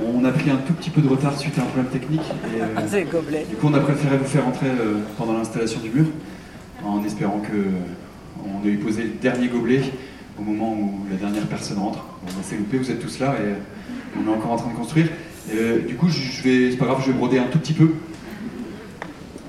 On 0.00 0.24
a 0.24 0.30
pris 0.30 0.50
un 0.50 0.56
tout 0.58 0.72
petit 0.74 0.90
peu 0.90 1.00
de 1.00 1.08
retard 1.08 1.36
suite 1.36 1.58
à 1.58 1.62
un 1.62 1.64
problème 1.64 1.90
technique. 1.90 2.22
Et, 2.56 2.62
euh, 2.62 2.66
Ah, 2.76 2.82
c'est 2.86 3.00
le 3.04 3.10
gobelet. 3.10 3.46
Du 3.50 3.56
coup, 3.56 3.66
on 3.68 3.74
a 3.74 3.80
préféré 3.80 4.16
vous 4.18 4.24
faire 4.24 4.46
entrer 4.46 4.68
euh, 4.68 5.00
pendant 5.16 5.32
l'installation 5.32 5.80
du 5.80 5.90
mur, 5.90 6.06
en 6.84 7.04
espérant 7.04 7.40
que 7.40 7.66
on 8.44 8.66
ait 8.66 8.74
posé 8.74 9.02
le 9.02 9.08
dernier 9.20 9.48
gobelet 9.48 9.82
au 10.38 10.42
moment 10.42 10.72
où 10.74 11.06
la 11.10 11.16
dernière 11.16 11.46
personne 11.46 11.78
rentre. 11.78 11.98
Bon, 11.98 12.28
bah, 12.28 12.42
c'est 12.42 12.56
loupé, 12.56 12.78
vous 12.78 12.90
êtes 12.90 13.00
tous 13.00 13.18
là 13.18 13.34
et 13.40 13.54
on 14.16 14.30
est 14.30 14.34
encore 14.34 14.52
en 14.52 14.56
train 14.56 14.70
de 14.70 14.76
construire. 14.76 15.08
Euh, 15.50 15.80
du 15.80 15.96
coup, 15.96 16.08
je 16.08 16.42
vais, 16.42 16.70
c'est 16.70 16.76
pas 16.76 16.86
grave, 16.86 17.02
je 17.04 17.10
vais 17.10 17.16
broder 17.16 17.38
un 17.38 17.46
tout 17.46 17.58
petit 17.58 17.72
peu 17.72 17.94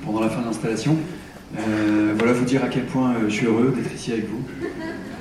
pendant 0.06 0.22
la 0.22 0.30
fin 0.30 0.42
de 0.42 0.46
l'installation. 0.46 0.96
Euh, 1.58 2.14
voilà, 2.18 2.34
vous 2.34 2.46
dire 2.46 2.64
à 2.64 2.68
quel 2.68 2.86
point 2.86 3.16
euh, 3.16 3.24
je 3.28 3.34
suis 3.34 3.46
heureux 3.48 3.74
d'être 3.76 3.94
ici 3.94 4.14
avec 4.14 4.30
vous 4.30 4.44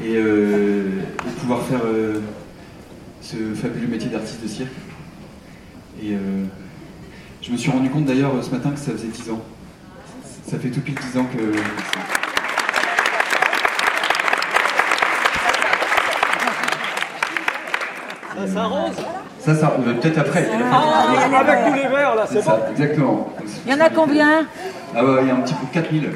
et 0.04 0.14
de 0.14 1.02
pouvoir 1.40 1.62
faire 1.62 1.80
ce 3.20 3.37
fabuleux 3.54 3.88
métier 3.88 4.08
d'artiste 4.08 4.40
de 4.42 4.49
cirque. 4.49 4.70
Et 6.00 6.14
je 7.42 7.50
me 7.50 7.56
suis 7.56 7.73
rendu 7.73 7.90
compte 7.90 8.04
d'ailleurs 8.04 8.32
ce 8.44 8.50
matin 8.50 8.70
que 8.70 8.78
ça 8.78 8.92
faisait 8.92 9.08
10 9.08 9.30
ans. 9.30 9.42
Ça 10.47 10.56
fait 10.56 10.70
tout 10.70 10.80
pile 10.80 10.94
10 10.94 11.18
ans 11.18 11.26
que. 11.26 11.58
Ça 18.47 18.64
rose 18.64 19.17
Ça, 19.40 19.54
ça, 19.54 19.76
euh, 19.87 19.95
peut-être 19.95 20.18
après. 20.18 20.49
Ah, 20.71 21.38
avec 21.40 21.66
tous 21.66 21.75
les 21.75 21.88
verres, 21.88 22.14
là, 22.16 22.26
c'est 22.30 22.42
ça, 22.42 22.57
bon. 22.57 22.73
exactement. 22.73 23.33
Il 23.66 23.73
y 23.73 23.75
en 23.75 23.80
a 23.80 23.88
combien 23.90 24.47
Ah 24.95 25.04
ouais, 25.04 25.18
il 25.23 25.28
y 25.28 25.30
a 25.30 25.35
un 25.35 25.40
petit 25.40 25.54
peu 25.54 25.66
4000. 25.73 26.11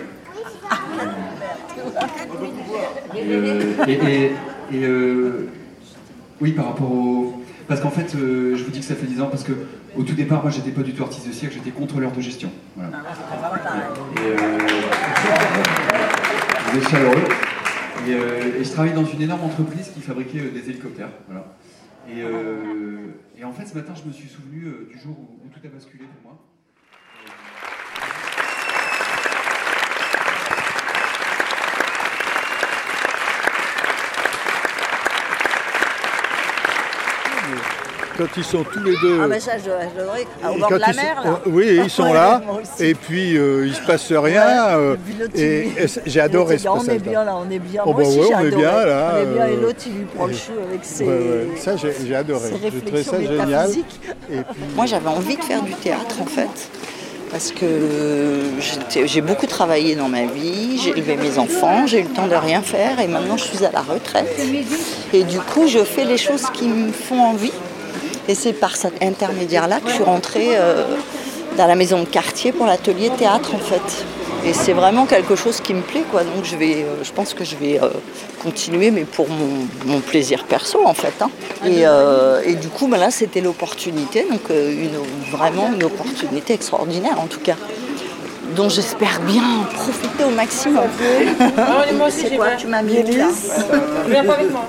Et, 3.14 3.20
euh, 3.30 3.60
et, 3.86 3.92
et- 3.92 4.32
et, 4.72 4.84
euh, 4.84 5.48
oui, 6.40 6.52
par 6.52 6.66
rapport 6.66 6.90
au. 6.90 7.42
Parce 7.68 7.80
qu'en 7.80 7.90
fait, 7.90 8.14
euh, 8.16 8.56
je 8.56 8.64
vous 8.64 8.70
dis 8.70 8.80
que 8.80 8.84
ça 8.86 8.94
fait 8.94 9.06
10 9.06 9.20
ans 9.20 9.28
parce 9.30 9.44
que 9.44 9.52
au 9.96 10.02
tout 10.02 10.14
départ, 10.14 10.42
moi, 10.42 10.50
j'étais 10.50 10.70
pas 10.70 10.82
du 10.82 10.92
tout 10.94 11.02
artiste 11.02 11.28
de 11.28 11.32
cirque, 11.32 11.52
j'étais 11.52 11.70
contrôleur 11.70 12.10
de 12.12 12.20
gestion. 12.20 12.50
Voilà. 12.76 12.90
Et, 14.16 14.20
euh, 14.20 14.58
vous 16.70 16.78
êtes 16.78 16.88
chaleureux. 16.88 17.24
Et, 18.08 18.14
euh, 18.14 18.60
et 18.60 18.64
je 18.64 18.70
travaille 18.72 18.92
dans 18.94 19.04
une 19.04 19.22
énorme 19.22 19.44
entreprise 19.44 19.90
qui 19.94 20.00
fabriquait 20.00 20.38
euh, 20.40 20.50
des 20.50 20.68
hélicoptères. 20.70 21.10
Voilà. 21.28 21.44
Et, 22.08 22.22
euh, 22.22 23.12
et 23.36 23.44
en 23.44 23.52
fait, 23.52 23.66
ce 23.66 23.74
matin, 23.74 23.94
je 23.94 24.04
me 24.06 24.12
suis 24.12 24.28
souvenu 24.28 24.64
euh, 24.64 24.88
du 24.90 24.98
jour 24.98 25.16
où 25.18 25.48
tout 25.48 25.60
a 25.64 25.68
basculé 25.68 26.04
pour 26.04 26.32
moi. 26.32 26.51
Quand 38.16 38.26
ils 38.36 38.44
sont 38.44 38.62
tous 38.64 38.82
les 38.82 38.94
deux. 39.02 39.20
Ah, 39.22 39.28
ben 39.28 39.40
ça, 39.40 39.52
j'adorais. 39.58 40.26
Au 40.44 40.58
bord 40.58 40.68
quand 40.68 40.74
de 40.76 40.80
la 40.80 40.88
ils 40.90 40.94
sont- 40.94 41.00
mer, 41.02 41.22
là. 41.24 41.40
Oui, 41.46 41.80
ils 41.84 41.90
sont 41.90 42.12
là. 42.12 42.42
Et 42.80 42.94
puis, 42.94 43.36
euh, 43.36 43.66
il 43.66 43.74
se 43.74 43.80
passe 43.82 44.12
rien. 44.12 44.42
euh, 44.76 44.96
et 45.34 45.68
et 45.78 45.86
j'ai 46.06 46.20
adoré 46.20 46.58
ce 46.58 46.68
On 46.68 46.82
est 46.84 46.98
bien 46.98 47.24
là, 47.24 47.36
on 47.36 47.50
est 47.50 47.58
bien. 47.58 47.82
Oh, 47.86 47.92
Moi 47.92 48.02
bah 48.02 48.08
aussi, 48.08 48.18
ouais, 48.18 48.26
j'ai 48.28 48.34
on 48.34 48.38
est 48.40 48.46
adoré. 48.46 48.62
bien 48.62 48.86
là. 48.86 49.12
On 49.14 49.20
est 49.22 49.34
bien, 49.34 49.46
et 49.46 49.50
euh, 49.52 49.60
l'autre, 49.62 49.78
il 49.86 49.92
lui 49.92 50.04
prend 50.04 50.26
le 50.26 50.32
cheveu 50.34 50.60
avec 50.68 50.80
ses. 50.84 51.04
ouais, 51.04 51.10
ouais. 51.10 51.48
Ça, 51.56 51.76
j'ai 51.76 51.92
j'ai 52.06 52.14
adoré. 52.14 52.48
J'ai 52.50 52.68
trouvé 52.70 52.80
réflexions 52.80 53.12
ça 53.12 53.20
génial. 53.20 53.46
métaphysiques. 53.48 54.00
Et 54.30 54.36
puis, 54.36 54.62
Moi, 54.76 54.86
j'avais 54.86 55.08
envie 55.08 55.36
de 55.36 55.42
faire 55.44 55.62
du 55.62 55.72
théâtre, 55.74 56.16
en 56.20 56.26
fait. 56.26 56.48
Parce 57.30 57.50
que 57.50 58.40
j'ai 59.06 59.20
beaucoup 59.22 59.46
travaillé 59.46 59.94
dans 59.96 60.08
ma 60.08 60.24
vie, 60.26 60.78
j'ai 60.78 60.90
élevé 60.90 61.16
mes 61.16 61.38
enfants, 61.38 61.86
j'ai 61.86 62.00
eu 62.00 62.02
le 62.02 62.10
temps 62.10 62.26
de 62.26 62.34
rien 62.34 62.60
faire 62.60 63.00
et 63.00 63.06
maintenant 63.08 63.38
je 63.38 63.44
suis 63.44 63.64
à 63.64 63.70
la 63.72 63.80
retraite. 63.80 64.38
Et 65.14 65.24
du 65.24 65.38
coup, 65.38 65.66
je 65.66 65.78
fais 65.78 66.04
les 66.04 66.18
choses 66.18 66.44
qui 66.52 66.68
me 66.68 66.92
font 66.92 67.20
envie. 67.22 67.52
Et 68.28 68.34
c'est 68.34 68.52
par 68.52 68.76
cet 68.76 69.02
intermédiaire-là 69.02 69.80
que 69.80 69.88
je 69.88 69.94
suis 69.94 70.04
rentrée 70.04 70.50
euh, 70.52 70.84
dans 71.56 71.66
la 71.66 71.74
maison 71.74 72.00
de 72.00 72.06
quartier 72.06 72.52
pour 72.52 72.66
l'atelier 72.66 73.10
théâtre, 73.18 73.54
en 73.54 73.58
fait. 73.58 74.04
Et 74.44 74.52
c'est 74.52 74.72
vraiment 74.72 75.06
quelque 75.06 75.36
chose 75.36 75.60
qui 75.60 75.72
me 75.72 75.82
plaît, 75.82 76.02
quoi. 76.10 76.22
Donc 76.24 76.44
je, 76.44 76.56
vais, 76.56 76.82
euh, 76.82 77.04
je 77.04 77.12
pense 77.12 77.32
que 77.34 77.44
je 77.44 77.54
vais 77.56 77.80
euh, 77.80 77.88
continuer, 78.42 78.90
mais 78.90 79.02
pour 79.04 79.28
mon, 79.28 79.66
mon 79.86 80.00
plaisir 80.00 80.44
perso, 80.44 80.84
en 80.84 80.94
fait. 80.94 81.12
hein. 81.20 81.30
Et, 81.64 81.86
euh, 81.86 82.42
et 82.44 82.54
du 82.54 82.68
coup, 82.68 82.88
ben 82.88 82.98
là, 82.98 83.10
c'était 83.12 83.40
l'opportunité, 83.40 84.26
donc 84.28 84.40
une, 84.50 84.96
vraiment 85.30 85.70
une 85.74 85.84
opportunité 85.84 86.54
extraordinaire, 86.54 87.20
en 87.20 87.26
tout 87.26 87.40
cas. 87.40 87.56
dont 88.56 88.68
j'espère 88.68 89.20
bien 89.26 89.42
profiter 89.74 90.24
au 90.24 90.30
maximum. 90.30 90.84
Oh, 91.40 91.94
moi 91.94 92.08
aussi, 92.08 92.28
quoi. 92.36 92.48
Tu 92.58 92.66
m'as 92.66 92.82
mis 92.82 93.02
là? 93.16 93.28
Viens 94.08 94.24
pas 94.24 94.34
avec 94.34 94.50
moi. 94.50 94.66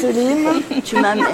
Céline, 0.00 0.48
tu 0.84 0.96
m'amènes. 1.00 1.26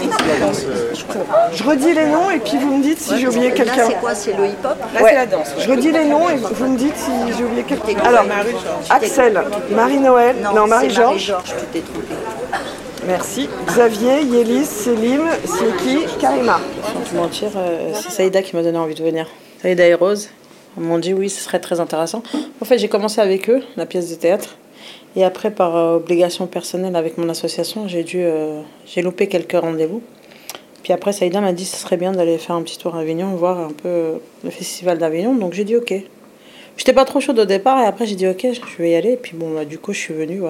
Je 1.53 1.63
redis 1.65 1.95
les 1.95 2.07
noms 2.07 2.31
et 2.31 2.39
puis 2.39 2.57
vous 2.59 2.77
me 2.77 2.83
dites 2.83 3.01
si 3.01 3.19
j'ai 3.19 3.29
oublié 3.29 3.49
Là, 3.51 3.55
quelqu'un. 3.55 3.87
c'est 3.89 4.01
quoi? 4.01 4.15
C'est 4.15 4.33
le 4.37 4.47
hip-hop? 4.47 4.77
Là, 4.95 5.01
c'est 5.09 5.15
la 5.15 5.27
danse. 5.27 5.49
Je 5.59 5.71
redis 5.71 5.93
les 5.93 6.05
noms 6.05 6.29
et 6.29 6.37
vous 6.37 6.67
me 6.69 6.77
dites 6.77 6.97
si 6.97 7.11
j'ai 7.37 7.45
oublié 7.45 7.63
quelqu'un. 7.65 7.99
Alors, 8.05 8.25
Axel, 8.91 9.41
Marie-Noël, 9.71 10.37
non, 10.43 10.67
Marie-Georges. 10.67 11.31
Marie-Georges, 11.33 11.55
tu 11.59 11.67
t'es 11.73 11.81
trompée. 11.81 12.15
Merci. 13.07 13.49
Xavier, 13.67 14.23
Yélis, 14.23 14.65
Célim, 14.65 15.23
c'est 15.45 15.77
qui? 15.85 15.99
Karima. 16.19 16.59
Sans 16.93 17.11
te 17.11 17.15
mentir, 17.15 17.49
euh, 17.57 17.91
c'est 17.95 18.11
Saïda 18.11 18.41
qui 18.43 18.57
m'a 18.57 18.63
donné 18.63 18.79
envie 18.79 18.95
de 18.95 19.03
venir. 19.05 19.27
Saïda 19.61 19.87
et 19.87 19.95
Rose 19.95 20.29
m'ont 20.79 20.99
dit 20.99 21.13
oui, 21.13 21.29
ce 21.29 21.41
serait 21.43 21.61
très 21.61 21.81
intéressant. 21.81 22.23
En 22.63 22.65
fait, 22.65 22.79
j'ai 22.79 22.89
commencé 22.89 23.21
avec 23.21 23.51
eux, 23.51 23.63
la 23.77 23.85
pièce 23.87 24.09
de 24.11 24.15
théâtre. 24.15 24.57
Et 25.17 25.25
après, 25.25 25.51
par 25.51 25.77
euh, 25.77 25.97
obligation 25.97 26.47
personnelle 26.47 26.97
avec 26.97 27.19
mon 27.19 27.29
association, 27.29 27.87
j'ai 27.87 28.03
dû, 28.03 28.19
euh, 28.21 28.61
j'ai 28.87 29.03
loupé 29.03 29.29
quelques 29.29 29.53
rendez-vous. 29.53 30.03
Puis 30.83 30.93
après, 30.93 31.13
Saïda 31.13 31.41
m'a 31.41 31.53
dit 31.53 31.65
ce 31.65 31.77
serait 31.77 31.97
bien 31.97 32.13
d'aller 32.13 32.37
faire 32.37 32.57
un 32.57 32.63
petit 32.63 32.79
tour 32.79 32.95
à 32.97 33.01
Avignon, 33.01 33.29
voir 33.37 33.59
un 33.61 33.73
peu 33.73 33.89
euh, 33.89 34.17
le 34.43 34.51
festival 34.51 34.99
d'Avignon. 34.99 35.35
Donc 35.35 35.55
j'ai 35.55 35.65
dit 35.65 35.77
ok. 35.77 35.95
J'étais 36.77 36.93
pas 36.93 37.05
trop 37.05 37.21
chaude 37.21 37.39
au 37.39 37.45
départ 37.45 37.81
et 37.81 37.87
après 37.87 38.07
j'ai 38.07 38.17
dit 38.17 38.27
ok, 38.27 38.47
je 38.53 38.83
vais 38.83 38.91
y 38.91 38.95
aller. 38.97 39.13
Et 39.13 39.17
puis 39.17 39.37
bon, 39.37 39.55
bah, 39.55 39.65
du 39.65 39.79
coup, 39.79 39.93
je 39.93 40.01
suis 40.01 40.15
venue. 40.15 40.43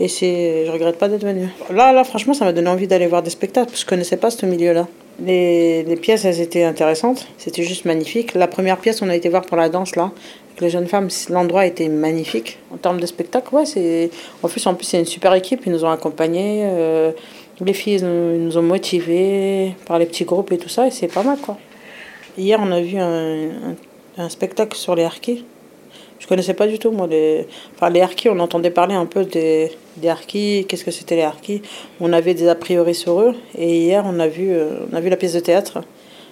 Et 0.00 0.08
c'est, 0.08 0.66
je 0.66 0.70
regrette 0.72 0.98
pas 0.98 1.08
d'être 1.08 1.24
venue. 1.24 1.48
Là, 1.70 1.92
là, 1.92 2.02
franchement, 2.02 2.34
ça 2.34 2.44
m'a 2.44 2.52
donné 2.52 2.68
envie 2.68 2.88
d'aller 2.88 3.06
voir 3.06 3.22
des 3.22 3.30
spectacles 3.30 3.66
parce 3.66 3.84
que 3.84 3.86
je 3.86 3.90
connaissais 3.90 4.16
pas 4.16 4.30
ce 4.30 4.44
milieu-là. 4.46 4.88
Les, 5.20 5.84
pièces, 6.00 6.24
elles 6.24 6.40
étaient 6.40 6.64
intéressantes. 6.64 7.28
C'était 7.38 7.62
juste 7.62 7.84
magnifique. 7.84 8.34
La 8.34 8.48
première 8.48 8.78
pièce, 8.78 9.02
on 9.02 9.08
a 9.08 9.14
été 9.14 9.28
voir 9.28 9.42
pour 9.42 9.56
la 9.56 9.68
danse 9.68 9.94
là, 9.94 10.10
les 10.62 10.70
jeunes 10.70 10.86
femmes. 10.86 11.08
L'endroit 11.28 11.66
était 11.66 11.88
magnifique 11.88 12.58
en 12.72 12.76
termes 12.76 13.00
de 13.00 13.06
spectacle. 13.06 13.54
Ouais, 13.54 13.66
c'est. 13.66 14.10
En 14.42 14.48
plus, 14.48 14.66
en 14.66 14.74
plus, 14.74 14.86
c'est 14.86 14.98
une 14.98 15.06
super 15.06 15.34
équipe. 15.34 15.62
Ils 15.66 15.72
nous 15.72 15.84
ont 15.84 15.90
accompagnés. 15.90 16.62
euh, 16.64 17.12
les 17.64 17.72
filles, 17.74 18.02
nous, 18.02 18.56
ont 18.56 18.62
motivés 18.62 19.74
par 19.86 19.98
les 19.98 20.06
petits 20.06 20.24
groupes 20.24 20.52
et 20.52 20.58
tout 20.58 20.68
ça. 20.68 20.86
Et 20.86 20.90
c'est 20.90 21.12
pas 21.12 21.22
mal 21.22 21.38
quoi. 21.38 21.58
Hier, 22.38 22.58
on 22.62 22.72
a 22.72 22.80
vu 22.80 22.98
un, 22.98 24.28
spectacle 24.28 24.76
sur 24.76 24.94
les 24.94 25.04
harkis. 25.04 25.44
Je 26.18 26.26
connaissais 26.28 26.54
pas 26.54 26.68
du 26.68 26.78
tout, 26.78 26.92
moi, 26.92 27.08
les, 27.08 27.46
enfin, 27.74 27.90
les 27.90 28.00
harkis. 28.00 28.28
On 28.28 28.38
entendait 28.38 28.70
parler 28.70 28.94
un 28.94 29.06
peu 29.06 29.24
des, 29.24 29.72
des 29.96 30.12
qu'est-ce 30.68 30.84
que 30.84 30.90
c'était 30.90 31.16
les 31.16 31.22
harkis. 31.22 31.62
On 32.00 32.12
avait 32.12 32.34
des 32.34 32.48
a 32.48 32.54
priori 32.54 32.94
sur 32.94 33.20
eux. 33.20 33.34
Et 33.58 33.78
hier, 33.78 34.04
on 34.06 34.18
a 34.20 34.28
vu, 34.28 34.50
euh, 34.50 34.86
on 34.90 34.96
a 34.96 35.00
vu 35.00 35.10
la 35.10 35.16
pièce 35.16 35.34
de 35.34 35.40
théâtre. 35.40 35.82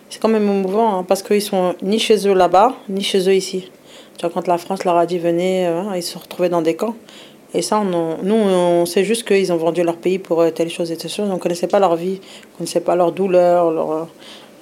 C'est 0.09 0.21
quand 0.21 0.29
même 0.29 0.49
émouvant, 0.49 0.99
hein, 0.99 1.05
parce 1.07 1.23
qu'ils 1.23 1.43
sont 1.43 1.75
ni 1.83 1.99
chez 1.99 2.27
eux 2.27 2.35
là-bas, 2.35 2.77
ni 2.89 3.03
chez 3.03 3.29
eux 3.29 3.35
ici. 3.35 3.71
Tu 4.19 4.27
vois, 4.27 4.31
quand 4.35 4.47
la 4.47 4.59
France 4.59 4.85
leur 4.85 4.97
a 4.97 5.07
dit 5.07 5.19
venez, 5.19 5.67
euh, 5.67 5.83
ils 5.97 6.03
se 6.03 6.19
retrouvaient 6.19 6.49
dans 6.51 6.63
des 6.63 6.77
camps. 6.77 6.95
Et 7.53 7.63
ça, 7.63 7.81
on 7.81 7.93
en- 7.93 8.19
nous, 8.23 8.35
on 8.35 8.87
sait 8.87 9.03
juste 9.05 9.27
qu'ils 9.27 9.53
ont 9.53 9.57
vendu 9.57 9.83
leur 9.83 9.97
pays 9.97 10.19
pour 10.19 10.41
euh, 10.43 10.51
telle 10.51 10.71
chose 10.71 10.93
et 10.93 10.97
telle 10.97 11.11
chose. 11.11 11.29
On 11.31 11.35
ne 11.35 11.39
connaissait 11.39 11.67
pas 11.67 11.81
leur 11.81 11.97
vie, 11.97 12.21
on 12.23 12.53
ne 12.53 12.59
connaissait 12.59 12.81
pas 12.81 12.95
leur 12.95 13.13
douleur. 13.13 13.71
Leur... 13.73 13.91
euh. 13.93 14.05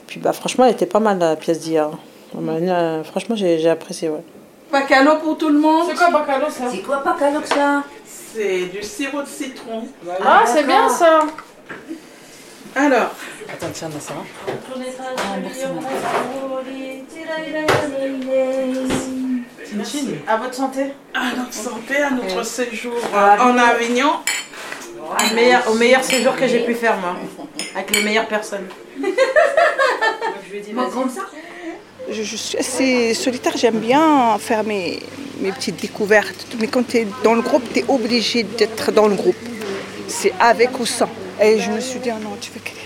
Puis 0.07 0.21
bah, 0.21 0.33
franchement, 0.33 0.65
elle 0.65 0.73
était 0.73 0.87
pas 0.87 1.01
mal 1.01 1.19
la 1.19 1.37
pièce 1.37 1.61
d'hier. 1.61 1.91
Euh, 2.37 3.05
Franchement, 3.05 3.37
j'ai 3.37 3.59
j'ai 3.59 3.69
apprécié, 3.71 4.09
ouais. 4.09 4.23
Bacalo 4.73 5.17
pour 5.17 5.37
tout 5.39 5.49
le 5.49 5.59
monde. 5.59 5.87
C'est 5.89 5.97
quoi 5.97 6.11
bacalo 6.11 6.47
ça 6.51 6.65
C'est 6.71 6.79
quoi 6.83 6.99
bacalo 7.05 7.41
ça 7.45 7.83
C'est 8.05 8.67
du 8.67 8.83
sirop 8.83 9.23
de 9.23 9.27
citron. 9.27 9.83
Ah, 10.25 10.45
c'est 10.47 10.65
bien 10.65 10.89
ça. 10.89 11.21
Alors. 12.75 13.11
Attends, 13.51 13.67
tiens, 13.73 13.89
ça 13.99 14.13
va 19.83 20.33
À 20.33 20.37
votre 20.37 20.55
santé. 20.55 20.81
À 21.15 21.37
notre 21.37 21.55
santé, 21.55 21.97
à 21.97 22.11
notre 22.11 22.45
séjour 22.45 22.95
À 23.15 23.45
en 23.45 23.57
Avignon. 23.57 24.13
Au 25.01 25.35
meilleur, 25.35 25.71
au 25.71 25.75
meilleur 25.75 26.05
séjour 26.05 26.37
que 26.37 26.47
j'ai 26.47 26.65
pu 26.65 26.75
faire, 26.75 26.97
moi. 26.99 27.17
Avec 27.75 27.95
les 27.95 28.03
meilleures 28.03 28.29
personnes. 28.29 28.67
comme 30.93 31.11
ça 31.11 31.27
Je, 32.11 32.23
je 32.23 32.37
suis 32.37 32.59
assez 32.59 33.15
solitaire, 33.15 33.57
j'aime 33.57 33.79
bien 33.79 34.37
faire 34.39 34.65
mes, 34.65 35.01
mes 35.41 35.53
petites 35.53 35.81
découvertes. 35.81 36.47
Mais 36.61 36.67
quand 36.67 36.87
tu 36.87 36.99
es 36.99 37.07
dans 37.25 37.35
le 37.35 37.43
groupe, 37.43 37.63
tu 37.73 37.81
es 37.81 37.85
obligé 37.89 38.43
d'être 38.43 38.93
dans 38.93 39.09
le 39.09 39.15
groupe. 39.15 39.37
C'est 40.09 40.33
avec 40.41 40.79
ou 40.81 40.87
sans. 40.87 41.09
Et 41.41 41.59
je 41.61 41.71
me 41.71 41.81
suis 41.81 42.01
dit, 42.01 42.11
ah 42.11 42.19
non, 42.23 42.37
tu 42.41 42.51
veux 42.51 42.61
galérer. 42.61 42.85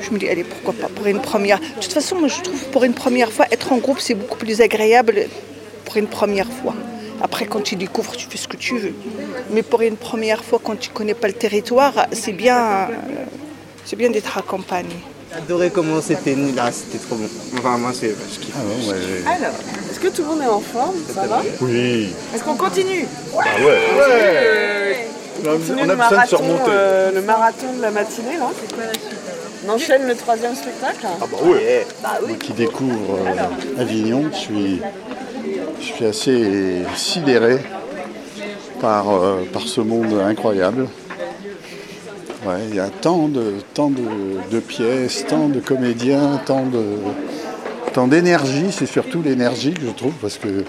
Je 0.00 0.10
me 0.10 0.18
dis, 0.18 0.28
allez, 0.28 0.44
pourquoi 0.44 0.72
pas, 0.72 0.88
pour 0.88 1.06
une 1.06 1.20
première. 1.20 1.58
De 1.58 1.80
toute 1.80 1.92
façon, 1.92 2.16
moi, 2.16 2.28
je 2.28 2.40
trouve 2.40 2.64
pour 2.66 2.84
une 2.84 2.94
première 2.94 3.32
fois, 3.32 3.46
être 3.50 3.72
en 3.72 3.78
groupe, 3.78 3.98
c'est 4.00 4.14
beaucoup 4.14 4.38
plus 4.38 4.60
agréable 4.60 5.26
pour 5.88 5.96
une 5.96 6.06
première 6.06 6.46
fois. 6.60 6.74
Après, 7.22 7.46
quand 7.46 7.62
tu 7.62 7.74
découvres, 7.76 8.12
tu 8.14 8.26
fais 8.28 8.36
ce 8.36 8.46
que 8.46 8.58
tu 8.58 8.76
veux. 8.78 8.94
Mais 9.50 9.62
pour 9.62 9.80
une 9.80 9.96
première 9.96 10.44
fois, 10.44 10.60
quand 10.62 10.78
tu 10.78 10.90
connais 10.90 11.14
pas 11.14 11.28
le 11.28 11.32
territoire, 11.32 11.94
c'est 12.12 12.32
bien, 12.32 12.58
euh, 12.90 13.24
c'est 13.86 13.96
bien 13.96 14.10
d'être 14.10 14.36
accompagné. 14.36 14.96
J'ai 15.30 15.38
adoré 15.38 15.70
comment 15.70 16.00
c'était 16.02 16.36
là, 16.54 16.70
c'était 16.70 16.98
trop 16.98 17.16
bon. 17.16 17.26
Enfin, 17.58 17.78
moi, 17.78 17.92
c'est. 17.98 18.10
Je 18.10 18.38
kiffe. 18.38 18.54
Alors, 19.26 19.54
est-ce 19.90 19.98
que 20.00 20.08
tout 20.08 20.22
le 20.22 20.28
monde 20.28 20.42
est 20.42 20.46
en 20.46 20.60
forme? 20.60 20.94
Ça 21.14 21.26
va? 21.26 21.42
Oui. 21.62 22.10
Est-ce 22.34 22.44
qu'on 22.44 22.54
continue? 22.54 23.06
Ah 23.34 23.44
ouais. 23.58 23.80
Ouais. 23.98 25.08
On 25.40 25.52
continue 25.52 25.80
on 25.80 25.84
a 25.84 25.86
le 25.86 25.96
marathon, 25.96 26.36
remonter. 26.36 26.62
euh, 26.68 27.12
le 27.14 27.22
marathon 27.22 27.72
de 27.76 27.82
la 27.82 27.90
matinée, 27.90 28.36
là. 28.38 28.50
C'est 28.60 28.74
quoi 28.74 28.84
la 28.84 28.92
suite? 28.92 29.04
On 29.66 29.70
enchaîne 29.72 30.06
le 30.06 30.14
troisième 30.14 30.54
spectacle 30.54 31.00
Ah 31.04 31.24
bah 31.30 31.36
ouais. 31.44 31.86
Moi 32.26 32.36
qui 32.38 32.52
découvre 32.52 33.18
euh, 33.26 33.80
Avignon, 33.82 34.30
je 34.32 34.36
suis, 34.38 34.80
je 35.80 35.86
suis 35.86 36.04
assez 36.04 36.82
sidéré 36.96 37.58
par, 38.80 39.10
euh, 39.10 39.44
par 39.52 39.62
ce 39.62 39.80
monde 39.80 40.14
incroyable. 40.24 40.86
Il 42.70 42.76
y 42.76 42.80
a 42.80 42.88
tant 42.88 43.28
de, 43.28 43.54
tant 43.74 43.90
de, 43.90 44.58
pièces, 44.60 45.26
tant 45.28 45.48
de 45.48 45.60
comédiens, 45.60 46.40
tant 46.46 46.64
tant 47.92 48.06
d'énergie, 48.08 48.66
c'est 48.70 48.86
surtout 48.86 49.20
l'énergie 49.22 49.74
que 49.74 49.82
je 49.82 49.90
trouve, 49.90 50.14
parce 50.22 50.38
que 50.38 50.64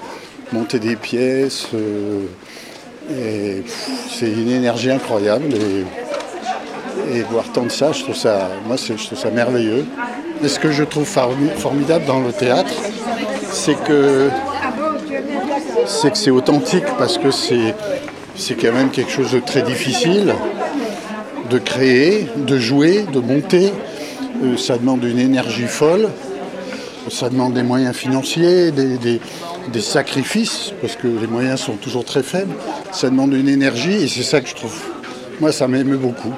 monter 0.52 0.80
des 0.80 0.96
pièces, 0.98 1.68
euh, 1.74 2.26
c'est 4.10 4.32
une 4.32 4.50
énergie 4.50 4.92
incroyable. 4.92 5.46
Et, 5.54 7.18
et 7.18 7.22
voir 7.24 7.46
tant 7.54 7.64
de 7.64 7.70
ça, 7.72 7.92
je 7.94 8.04
trouve 8.04 8.16
ça, 8.16 8.50
moi, 8.66 8.76
je 8.76 9.06
trouve 9.06 9.18
ça 9.18 9.32
merveilleux. 9.32 9.86
Et 10.44 10.48
ce 10.50 10.60
que 10.60 10.72
je 10.72 10.84
trouve 10.84 11.08
formi- 11.08 11.56
formidable 11.56 12.06
dans 12.06 12.20
le 12.20 12.34
théâtre, 12.34 12.74
c'est 13.52 13.82
que 13.84 14.30
c'est 15.90 16.12
que 16.12 16.18
c'est 16.18 16.32
authentique 16.32 16.86
parce 16.98 17.18
que 17.18 17.32
c'est 17.32 18.56
quand 18.56 18.72
même 18.72 18.92
quelque 18.92 19.12
chose 19.12 19.32
de 19.32 19.40
très 19.40 19.64
difficile 19.64 20.34
de 21.50 21.58
créer, 21.58 22.28
de 22.36 22.58
jouer, 22.58 23.06
de 23.12 23.20
monter. 23.20 23.74
Euh, 24.44 24.56
ça 24.56 24.78
demande 24.78 25.04
une 25.04 25.20
énergie 25.20 25.68
folle. 25.68 26.10
Ça 27.10 27.30
demande 27.30 27.54
des 27.54 27.64
moyens 27.64 27.96
financiers, 27.96 28.72
des, 28.72 29.82
sacrifices, 29.82 30.74
parce 30.82 30.96
que 30.96 31.08
les 31.08 31.28
moyens 31.28 31.60
sont 31.62 31.74
toujours 31.74 32.06
très 32.06 32.22
faibles. 32.22 32.54
Ça 32.92 33.10
demande 33.10 33.34
une 33.34 33.50
énergie 33.50 34.04
et 34.04 34.08
c'est 34.08 34.24
ça 34.24 34.42
que 34.42 34.50
je 34.50 34.56
trouve. 34.56 34.78
Moi, 35.40 35.52
ça 35.52 35.68
m'émeut 35.68 35.98
beaucoup. 35.98 36.34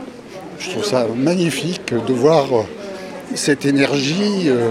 Je 0.60 0.70
trouve 0.70 0.86
ça 0.86 1.08
magnifique 1.14 1.94
de 1.94 2.14
voir 2.14 2.46
cette 3.36 3.66
énergie, 3.66 4.48
euh, 4.48 4.70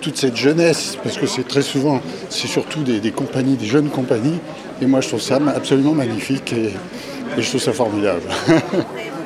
toute 0.00 0.16
cette 0.16 0.36
jeunesse, 0.36 0.96
parce 1.02 1.18
que 1.18 1.26
c'est 1.26 1.46
très 1.46 1.62
souvent, 1.62 2.00
c'est 2.28 2.48
surtout 2.48 2.82
des, 2.82 3.10
compagnies, 3.10 3.56
des 3.56 3.66
jeunes 3.66 3.88
compagnies. 3.88 4.38
Et 4.80 4.86
moi, 4.86 5.00
je 5.00 5.08
trouve 5.08 5.20
ça 5.20 5.38
absolument 5.54 5.92
magnifique 5.92 6.52
et 6.52 6.72
je 7.40 7.48
trouve 7.48 7.60
ça 7.60 7.72
formidable. 7.72 8.22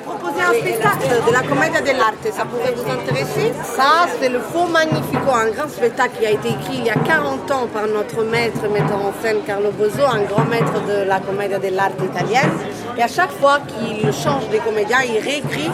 Un 0.52 0.60
spectacle 0.60 1.08
de 1.26 1.32
la 1.32 1.40
Commedia 1.40 1.80
dell'arte, 1.80 2.28
ça 2.30 2.44
pourrait 2.44 2.74
vous 2.76 2.90
intéresser 2.90 3.52
Ça, 3.64 4.06
c'est 4.20 4.28
le 4.28 4.38
Faux 4.38 4.66
Magnifico, 4.66 5.30
un 5.32 5.48
grand 5.50 5.68
spectacle 5.70 6.18
qui 6.20 6.26
a 6.26 6.30
été 6.32 6.48
écrit 6.48 6.76
il 6.76 6.84
y 6.84 6.90
a 6.90 6.94
40 6.94 7.50
ans 7.52 7.66
par 7.72 7.86
notre 7.86 8.22
maître, 8.24 8.60
metteur 8.68 8.98
en 8.98 9.14
scène 9.22 9.38
Carlo 9.46 9.70
Bozo, 9.70 10.02
un 10.02 10.24
grand 10.24 10.44
maître 10.44 10.74
de 10.86 11.08
la 11.08 11.20
Commedia 11.20 11.58
dell'arte 11.58 11.98
italienne. 12.04 12.50
Et 12.98 13.02
à 13.02 13.08
chaque 13.08 13.30
fois 13.32 13.60
qu'il 13.60 14.12
change 14.12 14.46
des 14.50 14.58
comédiens, 14.58 14.98
il 15.02 15.22
réécrit 15.24 15.70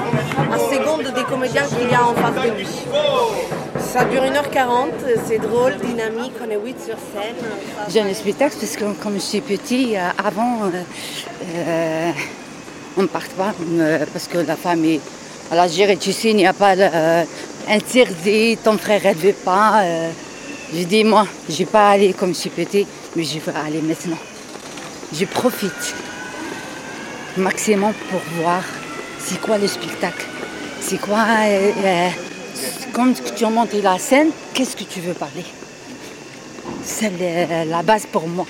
un 0.53 0.59
seconde 0.59 1.13
des 1.13 1.25
comédiens 1.25 1.65
qu'il 1.65 1.91
y 1.91 1.95
a 1.95 2.07
en 2.07 2.15
face 2.15 2.45
de 2.45 2.57
lui. 2.57 2.69
Ça 3.81 4.05
dure 4.05 4.23
1h40, 4.23 4.91
c'est 5.27 5.39
drôle, 5.39 5.77
dynamique, 5.79 6.35
on 6.41 6.51
est 6.51 6.57
8 6.57 6.77
sur 6.85 6.95
scène. 6.95 7.35
J'aime 7.89 8.07
le 8.07 8.15
spectacle 8.15 8.55
parce 8.61 8.77
que 8.77 8.85
comme 9.03 9.15
je 9.15 9.19
suis 9.19 9.41
petit, 9.41 9.97
euh, 9.97 10.01
avant, 10.25 10.67
euh, 10.67 10.83
euh, 11.57 12.11
on 12.97 13.03
ne 13.03 13.07
part 13.07 13.29
pas 13.37 13.55
euh, 13.73 14.05
parce 14.13 14.27
que 14.27 14.39
la 14.39 14.57
femme 14.57 14.85
est 14.85 15.01
à 15.51 15.55
l'Algérie, 15.55 15.97
tu 15.99 16.13
sais, 16.13 16.31
il 16.31 16.37
n'y 16.37 16.47
a 16.47 16.53
pas 16.53 16.75
euh, 16.77 17.25
interdit, 17.69 18.59
ton 18.63 18.77
frère 18.79 19.01
ne 19.05 19.15
veut 19.15 19.33
pas. 19.33 19.83
euh. 19.83 20.11
J'ai 20.75 20.85
dit, 20.85 21.05
moi, 21.05 21.27
je 21.49 21.55
ne 21.55 21.59
vais 21.59 21.65
pas 21.65 21.91
aller 21.91 22.13
comme 22.13 22.35
je 22.35 22.41
suis 22.41 22.51
petit, 22.51 22.87
mais 23.17 23.25
je 23.25 23.39
vais 23.39 23.53
aller 23.67 23.81
maintenant. 23.81 24.19
Je 25.13 25.25
profite 25.25 25.95
maximum 27.39 27.95
pour 28.11 28.21
voir 28.39 28.63
c'est 29.19 29.41
quoi 29.41 29.57
le 29.57 29.67
spectacle. 29.67 30.27
C'est 30.81 31.01
quoi, 31.01 31.25
euh, 31.47 31.73
euh, 31.85 32.09
quand 32.93 33.15
tu 33.35 33.47
montes 33.47 33.73
la 33.83 33.99
scène, 33.99 34.31
qu'est-ce 34.53 34.77
que 34.77 34.85
tu 34.85 35.01
veux 35.01 35.15
parler? 35.15 35.45
C'est 36.85 37.13
la 37.67 37.83
base 37.83 38.05
pour 38.11 38.29
moi. 38.29 38.47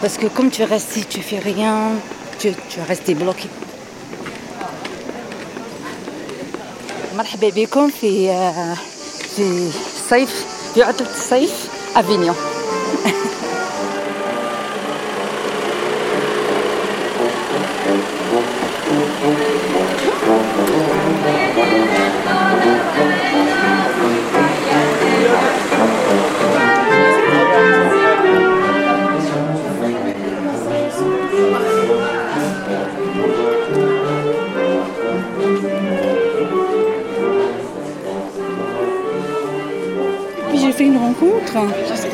Parce 0.00 0.16
que 0.16 0.26
comme 0.28 0.50
tu 0.50 0.62
restes 0.62 0.96
ici, 0.96 1.06
tu 1.08 1.20
fais 1.20 1.38
rien, 1.40 1.90
tu, 2.38 2.52
tu 2.70 2.78
vas 2.80 2.84
rester 2.88 3.14
bloqué. 3.14 3.48
مرحبا 7.16 7.48
بكم 7.48 7.90
في 7.90 8.30
آه، 8.30 8.74
في 9.36 9.70
صيف 10.10 10.46
في 10.74 10.82
عطلة 10.82 11.10
الصيف 11.10 11.68
افينيون 11.96 12.36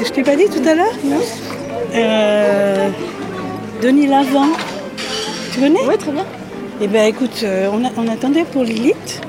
je, 0.01 0.05
je 0.07 0.11
t'ai 0.13 0.23
pas 0.23 0.37
dit 0.37 0.47
tout 0.47 0.67
à 0.69 0.75
l'heure, 0.75 0.97
non 1.05 1.21
Euh, 1.95 2.89
Denis 3.83 4.07
Lavant. 4.07 4.49
Tu 5.53 5.61
connais 5.61 5.79
Oui, 5.87 5.97
très 5.99 6.11
bien. 6.13 6.25
Eh 6.81 6.89
bien 6.89 7.05
écoute, 7.05 7.41
euh, 7.45 7.69
on, 7.73 7.85
a- 7.85 7.91
on 7.97 8.09
attendait 8.13 8.45
pour 8.45 8.65
Lilith. 8.65 9.21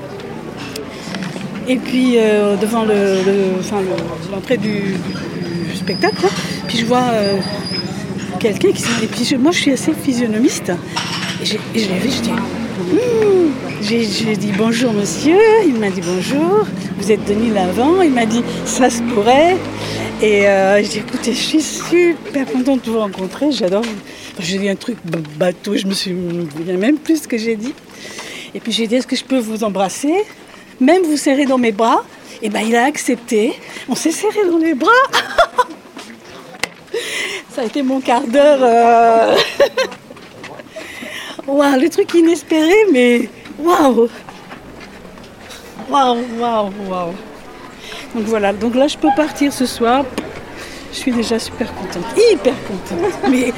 Et 1.68 1.76
puis 1.76 2.14
euh, 2.18 2.56
devant 2.56 2.84
le, 2.84 2.94
le- 2.94 3.58
enfin, 3.60 3.76
le- 3.80 4.32
l'entrée 4.32 4.56
du, 4.56 4.94
du 5.68 5.76
spectacle, 5.76 6.26
puis 6.68 6.78
je 6.78 6.86
vois 6.86 7.02
euh, 7.12 7.36
quelqu'un 8.38 8.70
qui 8.72 8.82
s'est- 8.82 9.02
Et 9.04 9.06
puis 9.06 9.24
je- 9.24 9.36
moi 9.36 9.50
je 9.52 9.58
suis 9.60 9.72
assez 9.72 9.92
physionomiste. 9.92 10.72
Et, 11.42 11.44
je 11.46 11.54
l'ai 11.88 11.98
vu, 11.98 12.10
je 12.10 12.20
dis. 12.22 12.30
J'ai 13.82 14.02
j'ai 14.04 14.36
dit 14.36 14.52
bonjour 14.56 14.92
monsieur, 14.92 15.38
il 15.66 15.74
m'a 15.74 15.90
dit 15.90 16.00
bonjour, 16.04 16.66
vous 16.98 17.12
êtes 17.12 17.24
Denis 17.26 17.50
Lavant, 17.50 18.00
il 18.02 18.12
m'a 18.12 18.26
dit 18.26 18.42
ça 18.64 18.88
se 18.90 19.02
pourrait. 19.02 19.56
Et 20.22 20.48
euh, 20.48 20.82
j'ai 20.82 20.88
dit 20.88 20.98
écoutez, 21.00 21.32
je 21.34 21.42
suis 21.42 21.62
super 21.62 22.46
contente 22.50 22.84
de 22.84 22.90
vous 22.90 22.98
rencontrer, 23.00 23.52
j'adore. 23.52 23.84
J'ai 24.38 24.58
dit 24.58 24.68
un 24.68 24.76
truc 24.76 24.96
bateau, 25.38 25.76
je 25.76 25.86
me 25.86 25.92
souviens 25.92 26.76
même 26.78 26.96
plus 26.98 27.22
ce 27.22 27.28
que 27.28 27.36
j'ai 27.36 27.56
dit. 27.56 27.74
Et 28.54 28.60
puis 28.60 28.72
j'ai 28.72 28.86
dit 28.86 28.94
est-ce 28.96 29.06
que 29.06 29.16
je 29.16 29.24
peux 29.24 29.38
vous 29.38 29.62
embrasser, 29.62 30.14
même 30.80 31.02
vous 31.02 31.18
serrer 31.18 31.44
dans 31.44 31.58
mes 31.58 31.72
bras? 31.72 32.02
Et 32.42 32.48
ben 32.48 32.60
il 32.60 32.74
a 32.76 32.84
accepté, 32.84 33.52
on 33.88 33.94
s'est 33.94 34.10
serré 34.10 34.46
dans 34.50 34.58
les 34.58 34.74
bras. 34.74 34.90
Ça 37.54 37.62
a 37.62 37.64
été 37.64 37.82
mon 37.82 38.00
quart 38.00 38.26
d'heure. 38.26 38.58
euh, 38.62 39.34
Waouh, 41.46 41.80
le 41.80 41.88
truc 41.88 42.12
inespéré, 42.14 42.74
mais 42.92 43.28
waouh 43.58 44.08
Waouh, 45.90 46.18
waouh, 46.38 46.70
waouh 46.88 47.12
Donc 48.16 48.24
voilà, 48.24 48.54
donc 48.54 48.74
là 48.74 48.88
je 48.88 48.96
peux 48.96 49.10
partir 49.14 49.52
ce 49.52 49.66
soir. 49.66 50.06
Je 50.90 50.96
suis 50.96 51.12
déjà 51.12 51.38
super 51.38 51.70
contente, 51.74 52.06
hyper 52.16 52.54
contente. 52.66 53.12
Mais 53.30 53.52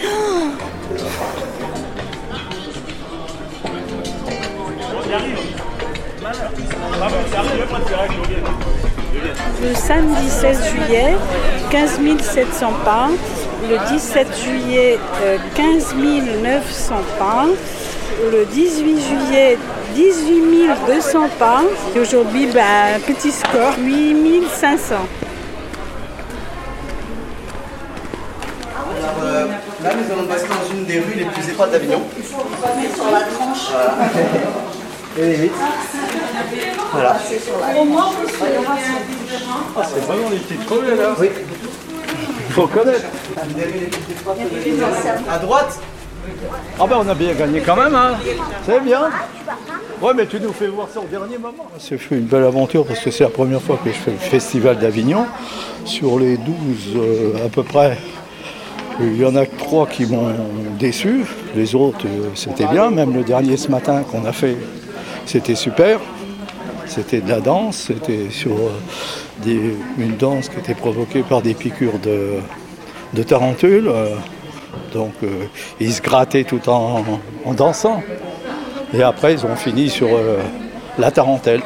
le 9.62 9.74
samedi 9.76 10.28
16 10.28 10.70
juillet, 10.70 11.14
15 11.70 12.00
700 12.20 12.72
pas. 12.84 13.10
Le 13.70 13.78
17 13.92 14.26
juillet, 14.42 14.98
euh, 15.22 15.38
15 15.54 15.94
900 16.42 16.94
pas. 17.16 17.46
Le 18.32 18.44
18 18.44 19.00
juillet, 19.00 19.56
18 19.94 20.70
200 20.86 21.28
pas. 21.38 21.62
Et 21.94 22.00
aujourd'hui, 22.00 22.46
ben, 22.52 23.00
petit 23.06 23.30
score, 23.32 23.74
8 23.78 24.44
500. 24.48 24.94
Alors, 28.98 29.14
euh, 29.22 29.46
là, 29.82 29.90
nous 29.94 30.12
allons 30.12 30.26
passer 30.26 30.46
dans 30.48 30.74
une 30.74 30.84
des 30.84 30.98
rues 31.00 31.14
les 31.16 31.24
plus 31.24 31.48
étroites 31.48 31.70
d'Avignon. 31.70 32.02
sur 32.24 33.10
la 33.10 33.20
tranche. 33.20 33.68
Voilà. 33.72 33.94
Et 35.18 35.34
vite. 35.34 35.52
Voilà. 36.92 37.16
Au 37.76 37.84
moins, 37.84 38.10
Ah, 39.76 39.82
c'est 39.84 40.00
vraiment 40.06 40.30
des 40.30 40.36
petites 40.36 40.66
crevées 40.66 40.96
là 40.96 41.14
Oui. 41.18 41.28
Faut 42.50 42.66
connaître. 42.66 43.04
À 45.30 45.38
droite 45.38 45.78
Ah 46.80 46.86
ben 46.86 46.96
on 47.04 47.08
a 47.08 47.14
bien 47.14 47.34
gagné 47.34 47.60
quand 47.60 47.76
même, 47.76 47.94
hein 47.94 48.16
C'est 48.66 48.80
bien. 48.80 49.08
Ouais, 50.00 50.12
mais 50.14 50.26
tu 50.26 50.38
nous 50.38 50.52
fais 50.52 50.68
voir 50.68 50.86
ça 50.94 51.00
au 51.00 51.06
dernier 51.06 51.38
moment. 51.38 51.66
C'est 51.78 51.98
une 52.12 52.20
belle 52.20 52.44
aventure 52.44 52.86
parce 52.86 53.00
que 53.00 53.10
c'est 53.10 53.24
la 53.24 53.30
première 53.30 53.60
fois 53.60 53.80
que 53.82 53.90
je 53.90 53.96
fais 53.96 54.12
le 54.12 54.16
festival 54.16 54.78
d'Avignon. 54.78 55.26
Sur 55.84 56.20
les 56.20 56.36
12 56.36 56.54
euh, 56.94 57.46
à 57.46 57.48
peu 57.48 57.64
près, 57.64 57.98
il 59.00 59.16
y 59.16 59.24
en 59.24 59.34
a 59.34 59.44
que 59.44 59.56
trois 59.56 59.88
qui 59.88 60.06
m'ont 60.06 60.32
déçu. 60.78 61.24
Les 61.56 61.74
autres, 61.74 62.06
euh, 62.06 62.28
c'était 62.36 62.66
bien. 62.66 62.90
Même 62.90 63.12
le 63.12 63.24
dernier 63.24 63.56
ce 63.56 63.72
matin 63.72 64.04
qu'on 64.04 64.24
a 64.24 64.30
fait, 64.30 64.56
c'était 65.26 65.56
super. 65.56 65.98
C'était 66.86 67.20
de 67.20 67.28
la 67.28 67.40
danse, 67.40 67.88
c'était 67.88 68.30
sur 68.30 68.52
euh, 68.52 69.72
une 69.98 70.16
danse 70.16 70.48
qui 70.48 70.60
était 70.60 70.74
provoquée 70.74 71.24
par 71.24 71.42
des 71.42 71.54
piqûres 71.54 71.98
de, 71.98 72.34
de 73.14 73.22
tarentules. 73.24 73.90
donc 74.94 75.14
ils 75.80 75.92
se 75.92 76.02
grattaient 76.02 76.44
tout 76.44 76.68
en 76.68 77.02
dansant. 77.52 78.02
Et 78.94 79.02
après, 79.02 79.34
ils 79.34 79.44
ont 79.44 79.56
fini 79.56 79.90
sur 79.90 80.08
euh, 80.08 80.38
la 80.98 81.10
tarentelle, 81.10 81.62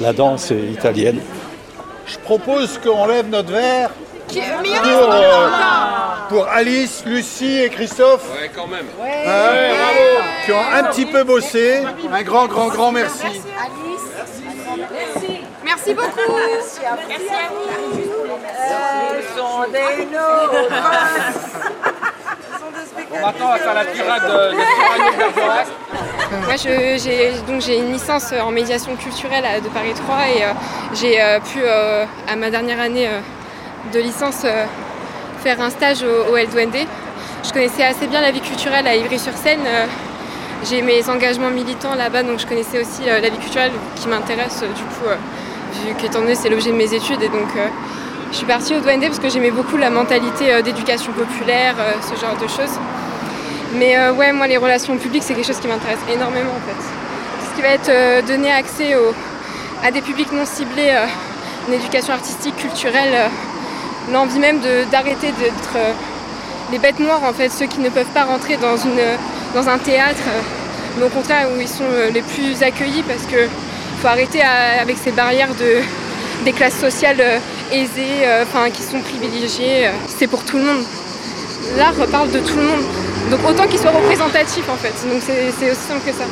la 0.00 0.12
danse 0.12 0.50
italienne. 0.50 1.20
Je 2.06 2.18
propose 2.18 2.78
qu'on 2.78 3.06
lève 3.06 3.28
notre 3.28 3.52
verre 3.52 3.90
pour, 4.28 5.12
euh, 5.12 5.48
pour 6.28 6.46
Alice, 6.48 7.02
Lucie 7.04 7.62
et 7.62 7.68
Christophe. 7.68 8.28
Ouais, 8.32 8.50
quand 8.54 8.66
même. 8.66 8.86
Ah 9.00 9.50
ouais, 9.52 9.70
bravo. 9.70 10.28
Qui 10.44 10.52
ont 10.52 10.72
un 10.72 10.84
petit 10.84 11.06
peu 11.06 11.24
bossé. 11.24 11.82
Un 12.12 12.22
grand, 12.22 12.46
grand, 12.46 12.68
grand 12.68 12.92
merci. 12.92 13.26
Merci 15.64 15.94
beaucoup. 15.94 16.36
Merci 16.46 16.80
à 16.84 16.96
vous. 16.96 18.00
Ce 19.20 19.38
sont 19.38 19.64
des 19.70 20.04
nôtres. 20.06 20.72
Bon, 23.10 23.20
maintenant, 23.20 23.46
on 23.48 23.52
va 23.52 23.58
faire 23.58 23.74
la 23.74 23.84
tirade 23.84 24.22
de, 24.22 24.56
de 24.56 24.60
Cyrano 24.62 25.12
de 25.12 25.16
Bergerac. 25.18 25.66
Moi, 26.40 26.56
j'ai 26.56 27.32
donc 27.46 27.60
j'ai 27.60 27.76
une 27.78 27.92
licence 27.92 28.32
en 28.32 28.50
médiation 28.50 28.96
culturelle 28.96 29.44
de 29.62 29.68
Paris 29.68 29.92
3 29.94 30.16
et 30.34 30.44
euh, 30.44 30.46
j'ai 30.94 31.20
euh, 31.20 31.38
pu, 31.40 31.58
euh, 31.62 32.04
à 32.26 32.36
ma 32.36 32.50
dernière 32.50 32.80
année 32.80 33.06
euh, 33.06 33.20
de 33.92 34.00
licence, 34.00 34.42
euh, 34.44 34.64
faire 35.42 35.60
un 35.60 35.68
stage 35.68 36.02
au, 36.02 36.32
au 36.32 36.36
L2ND. 36.36 36.86
Je 37.44 37.52
connaissais 37.52 37.84
assez 37.84 38.06
bien 38.06 38.20
la 38.22 38.30
vie 38.30 38.40
culturelle 38.40 38.86
à 38.86 38.96
Ivry-sur-Seine. 38.96 39.60
euh, 39.66 39.86
j'ai 40.64 40.80
mes 40.80 41.08
engagements 41.10 41.50
militants 41.50 41.94
là-bas, 41.96 42.22
donc 42.22 42.38
je 42.38 42.46
connaissais 42.46 42.80
aussi 42.80 43.02
euh, 43.08 43.20
la 43.20 43.28
vie 43.28 43.38
culturelle 43.38 43.72
qui 43.96 44.08
m'intéresse 44.08 44.60
euh, 44.62 44.68
du 44.68 44.82
coup, 44.84 45.06
euh, 45.08 45.16
vu 45.84 45.94
qu'étant 45.96 46.20
donné 46.20 46.34
c'est 46.34 46.48
l'objet 46.48 46.70
de 46.70 46.76
mes 46.76 46.94
études. 46.94 47.22
Et 47.22 47.28
donc, 47.28 47.48
euh, 47.56 47.66
je 48.30 48.36
suis 48.38 48.46
partie 48.46 48.74
au 48.74 48.78
2ND 48.80 49.06
parce 49.08 49.18
que 49.18 49.28
j'aimais 49.28 49.50
beaucoup 49.50 49.76
la 49.76 49.90
mentalité 49.90 50.52
euh, 50.52 50.62
d'éducation 50.62 51.12
populaire, 51.12 51.74
euh, 51.78 51.92
ce 52.00 52.18
genre 52.18 52.36
de 52.36 52.48
choses. 52.48 52.78
Mais 53.74 53.96
euh, 53.96 54.12
ouais, 54.12 54.32
moi, 54.32 54.46
les 54.46 54.58
relations 54.58 54.96
publiques, 54.98 55.22
c'est 55.22 55.34
quelque 55.34 55.46
chose 55.46 55.60
qui 55.60 55.68
m'intéresse 55.68 55.98
énormément 56.12 56.50
en 56.50 56.60
fait. 56.66 57.48
ce 57.48 57.56
qui 57.56 57.62
va 57.62 57.68
être 57.68 57.88
euh, 57.88 58.22
donné 58.22 58.52
accès 58.52 58.94
à 59.82 59.90
des 59.90 60.02
publics 60.02 60.30
non 60.32 60.44
ciblés, 60.44 60.90
euh, 60.90 61.06
une 61.68 61.74
éducation 61.74 62.12
artistique, 62.12 62.56
culturelle, 62.56 63.30
l'envie 64.12 64.38
même 64.38 64.60
d'arrêter 64.90 65.28
d'être 65.38 65.78
les 66.70 66.78
bêtes 66.78 66.98
noires 66.98 67.22
en 67.24 67.32
fait, 67.32 67.48
ceux 67.50 67.66
qui 67.66 67.78
ne 67.78 67.88
peuvent 67.88 68.12
pas 68.12 68.24
rentrer 68.24 68.56
dans, 68.56 68.76
une, 68.76 69.00
dans 69.54 69.68
un 69.68 69.78
théâtre, 69.78 70.22
mais 70.98 71.04
au 71.04 71.08
contraire 71.08 71.46
où 71.56 71.60
ils 71.60 71.68
sont 71.68 71.84
les 72.12 72.22
plus 72.22 72.62
accueillis 72.62 73.04
parce 73.04 73.22
que 73.22 73.48
faut 74.00 74.08
arrêter 74.08 74.42
avec 74.42 74.96
ces 74.98 75.12
barrières 75.12 75.54
de, 75.54 75.82
des 76.44 76.52
classes 76.52 76.78
sociales 76.80 77.22
aisées, 77.70 78.26
enfin 78.42 78.70
qui 78.70 78.82
sont 78.82 79.00
privilégiées. 79.00 79.88
C'est 80.08 80.26
pour 80.26 80.44
tout 80.44 80.58
le 80.58 80.64
monde. 80.64 80.84
L'art 81.76 81.94
parle 82.10 82.30
de 82.30 82.38
tout 82.40 82.56
le 82.56 82.62
monde. 82.62 82.82
Donc 83.30 83.40
autant 83.48 83.66
qu'il 83.66 83.78
soit 83.78 83.90
représentatif 83.90 84.68
en 84.68 84.76
fait. 84.76 84.92
Donc 85.08 85.22
c'est 85.24 85.70
aussi 85.70 85.80
simple 85.80 86.00
que 86.04 86.12
ça. 86.12 86.24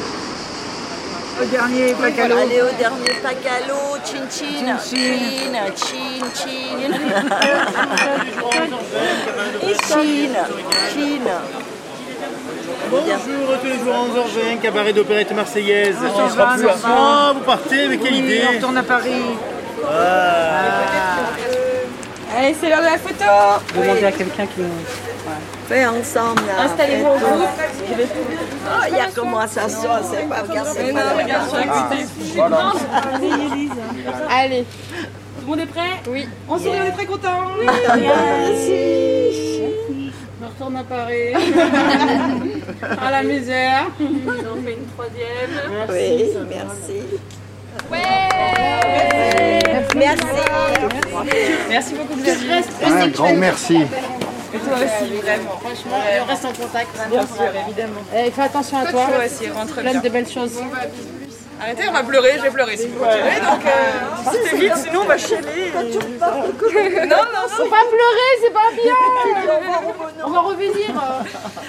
Au 1.40 1.44
dernier 1.46 1.94
Pacalo. 1.94 2.36
Allez 2.36 2.60
au 2.60 2.70
dernier 2.78 3.14
Pacalo, 3.22 3.96
chin 4.04 4.26
chin, 4.30 4.76
chin, 4.78 5.54
chin, 5.74 6.26
chin. 6.34 6.90
Et 9.62 9.74
chin, 9.88 10.34
chin. 10.92 11.26
Bonjour, 12.90 13.58
tous 13.60 13.66
les 13.66 13.78
jours 13.78 13.94
11h20, 13.94 14.58
cabaret 14.60 14.92
d'opérette 14.92 15.32
marseillaise. 15.34 15.96
On 16.02 16.06
va, 16.26 16.54
on 16.54 16.58
s'en 16.58 16.66
va. 16.66 16.74
Ah, 16.84 17.32
vous 17.34 17.40
partez, 17.40 17.88
mais 17.88 17.96
quelle 17.98 18.12
Oui, 18.12 18.18
idée 18.18 18.42
on 18.50 18.54
retourne 18.56 18.76
à 18.76 18.82
Paris. 18.82 19.22
Ah. 19.88 20.82
Allez, 22.36 22.54
c'est 22.60 22.68
l'heure 22.68 22.80
de 22.80 22.84
la 22.84 22.98
photo. 22.98 23.24
Demandez 23.74 24.04
à 24.04 24.12
quelqu'un 24.12 24.46
qui 24.46 24.60
nous. 24.60 24.68
Fait 25.70 25.86
ensemble. 25.86 26.42
Installez-vous 26.58 27.06
euh, 27.06 27.18
groupe. 27.18 27.48
Oh, 28.66 28.84
il 28.88 28.96
y 28.96 28.98
a 28.98 29.06
comment 29.14 29.46
ça 29.46 29.68
sort, 29.68 30.00
c'est 30.02 30.28
pas 30.28 30.40
pas 30.40 30.48
regarde 30.48 30.66
sur 30.66 30.84
caméra. 30.84 31.14
la 31.14 31.22
petite. 31.96 32.10
Allez. 34.28 34.64
Tout 34.64 35.42
le 35.42 35.46
monde 35.46 35.60
est 35.60 35.66
prêt? 35.66 36.02
Oui. 36.08 36.26
On 36.48 36.58
sourit, 36.58 36.78
on 36.82 36.86
est 36.86 36.90
très 36.90 37.06
contents. 37.06 37.52
Oui. 37.56 37.66
Merci. 38.00 39.62
On 40.42 40.48
retourne 40.48 40.76
à 40.76 40.82
Paris. 40.82 41.34
à 43.00 43.10
la 43.12 43.22
misère. 43.22 43.86
On 44.00 44.62
fait 44.64 44.72
une 44.72 44.86
troisième. 44.86 45.52
Oui, 45.88 46.34
merci. 46.48 47.02
Merci. 49.94 50.24
Merci 51.68 51.94
beaucoup. 51.94 52.14
Vous 52.14 52.24
reste 52.24 52.70
Un 52.84 53.06
grand 53.06 53.34
merci. 53.34 53.86
Et 54.52 54.58
toi 54.58 54.74
aussi, 54.74 55.12
vraiment. 55.14 55.58
Franchement, 55.60 55.96
et 56.12 56.20
on 56.20 56.24
reste 56.24 56.44
en 56.44 56.52
contact. 56.52 56.90
Bien 57.10 57.22
sûr, 57.26 57.52
évidemment. 57.66 58.00
Et 58.16 58.30
fais 58.30 58.42
attention 58.42 58.78
à 58.78 58.86
toi. 58.86 59.06
Toi 59.06 59.24
aussi, 59.26 59.50
rentre 59.50 59.74
Plein 59.74 59.90
bien. 59.92 60.00
de 60.00 60.08
belles 60.08 60.28
choses. 60.28 60.58
Arrêtez, 61.62 61.82
on 61.90 61.92
va 61.92 62.02
pleurer, 62.02 62.32
je 62.38 62.42
vais 62.42 62.50
pleurer 62.50 62.74
si 62.74 62.86
vous 62.88 62.98
continuez. 62.98 63.40
Donc, 63.40 63.66
euh, 63.66 64.32
c'était 64.32 64.56
vite, 64.56 64.76
sinon 64.76 65.00
on 65.02 65.04
va 65.04 65.18
chialer. 65.18 65.70
Non, 65.74 65.86
non, 65.86 67.26
non. 67.34 67.48
Faut 67.50 67.68
pas 67.68 67.84
pleurer, 67.84 68.30
c'est 68.42 68.50
pas 68.50 68.70
bien. 68.74 68.94
On 70.24 70.30
va 70.30 70.40
revenir. 70.40 70.88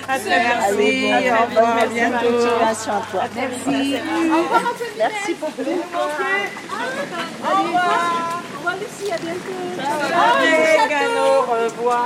À 0.07 0.17
très. 0.17 0.31
Allez, 0.33 1.29
au 1.29 1.45
revoir, 1.45 1.77
à 1.77 1.85
bientôt. 1.87 2.25
Continuation 2.25 2.91
à 2.93 3.03
toi. 3.11 3.23
Merci. 3.35 3.95
Au 4.31 4.37
revoir, 4.37 4.61
Merci 4.97 5.33
pour 5.33 5.49
tout. 5.49 5.61
Au 5.61 6.03
revoir. 7.63 8.41
Au 8.53 8.57
revoir 8.59 8.75
Lucie, 8.79 9.11
à 9.11 9.17
bientôt. 9.17 9.59
Allez, 10.39 10.89
Gano, 10.89 11.27
au 11.37 11.63
revoir. 11.65 12.05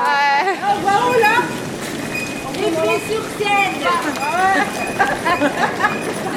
Au 0.64 0.76
revoir 0.76 1.02
Ola. 1.10 1.38
Et 2.58 2.72
puis 2.72 2.96
sur 3.10 3.24
scène. 3.38 3.78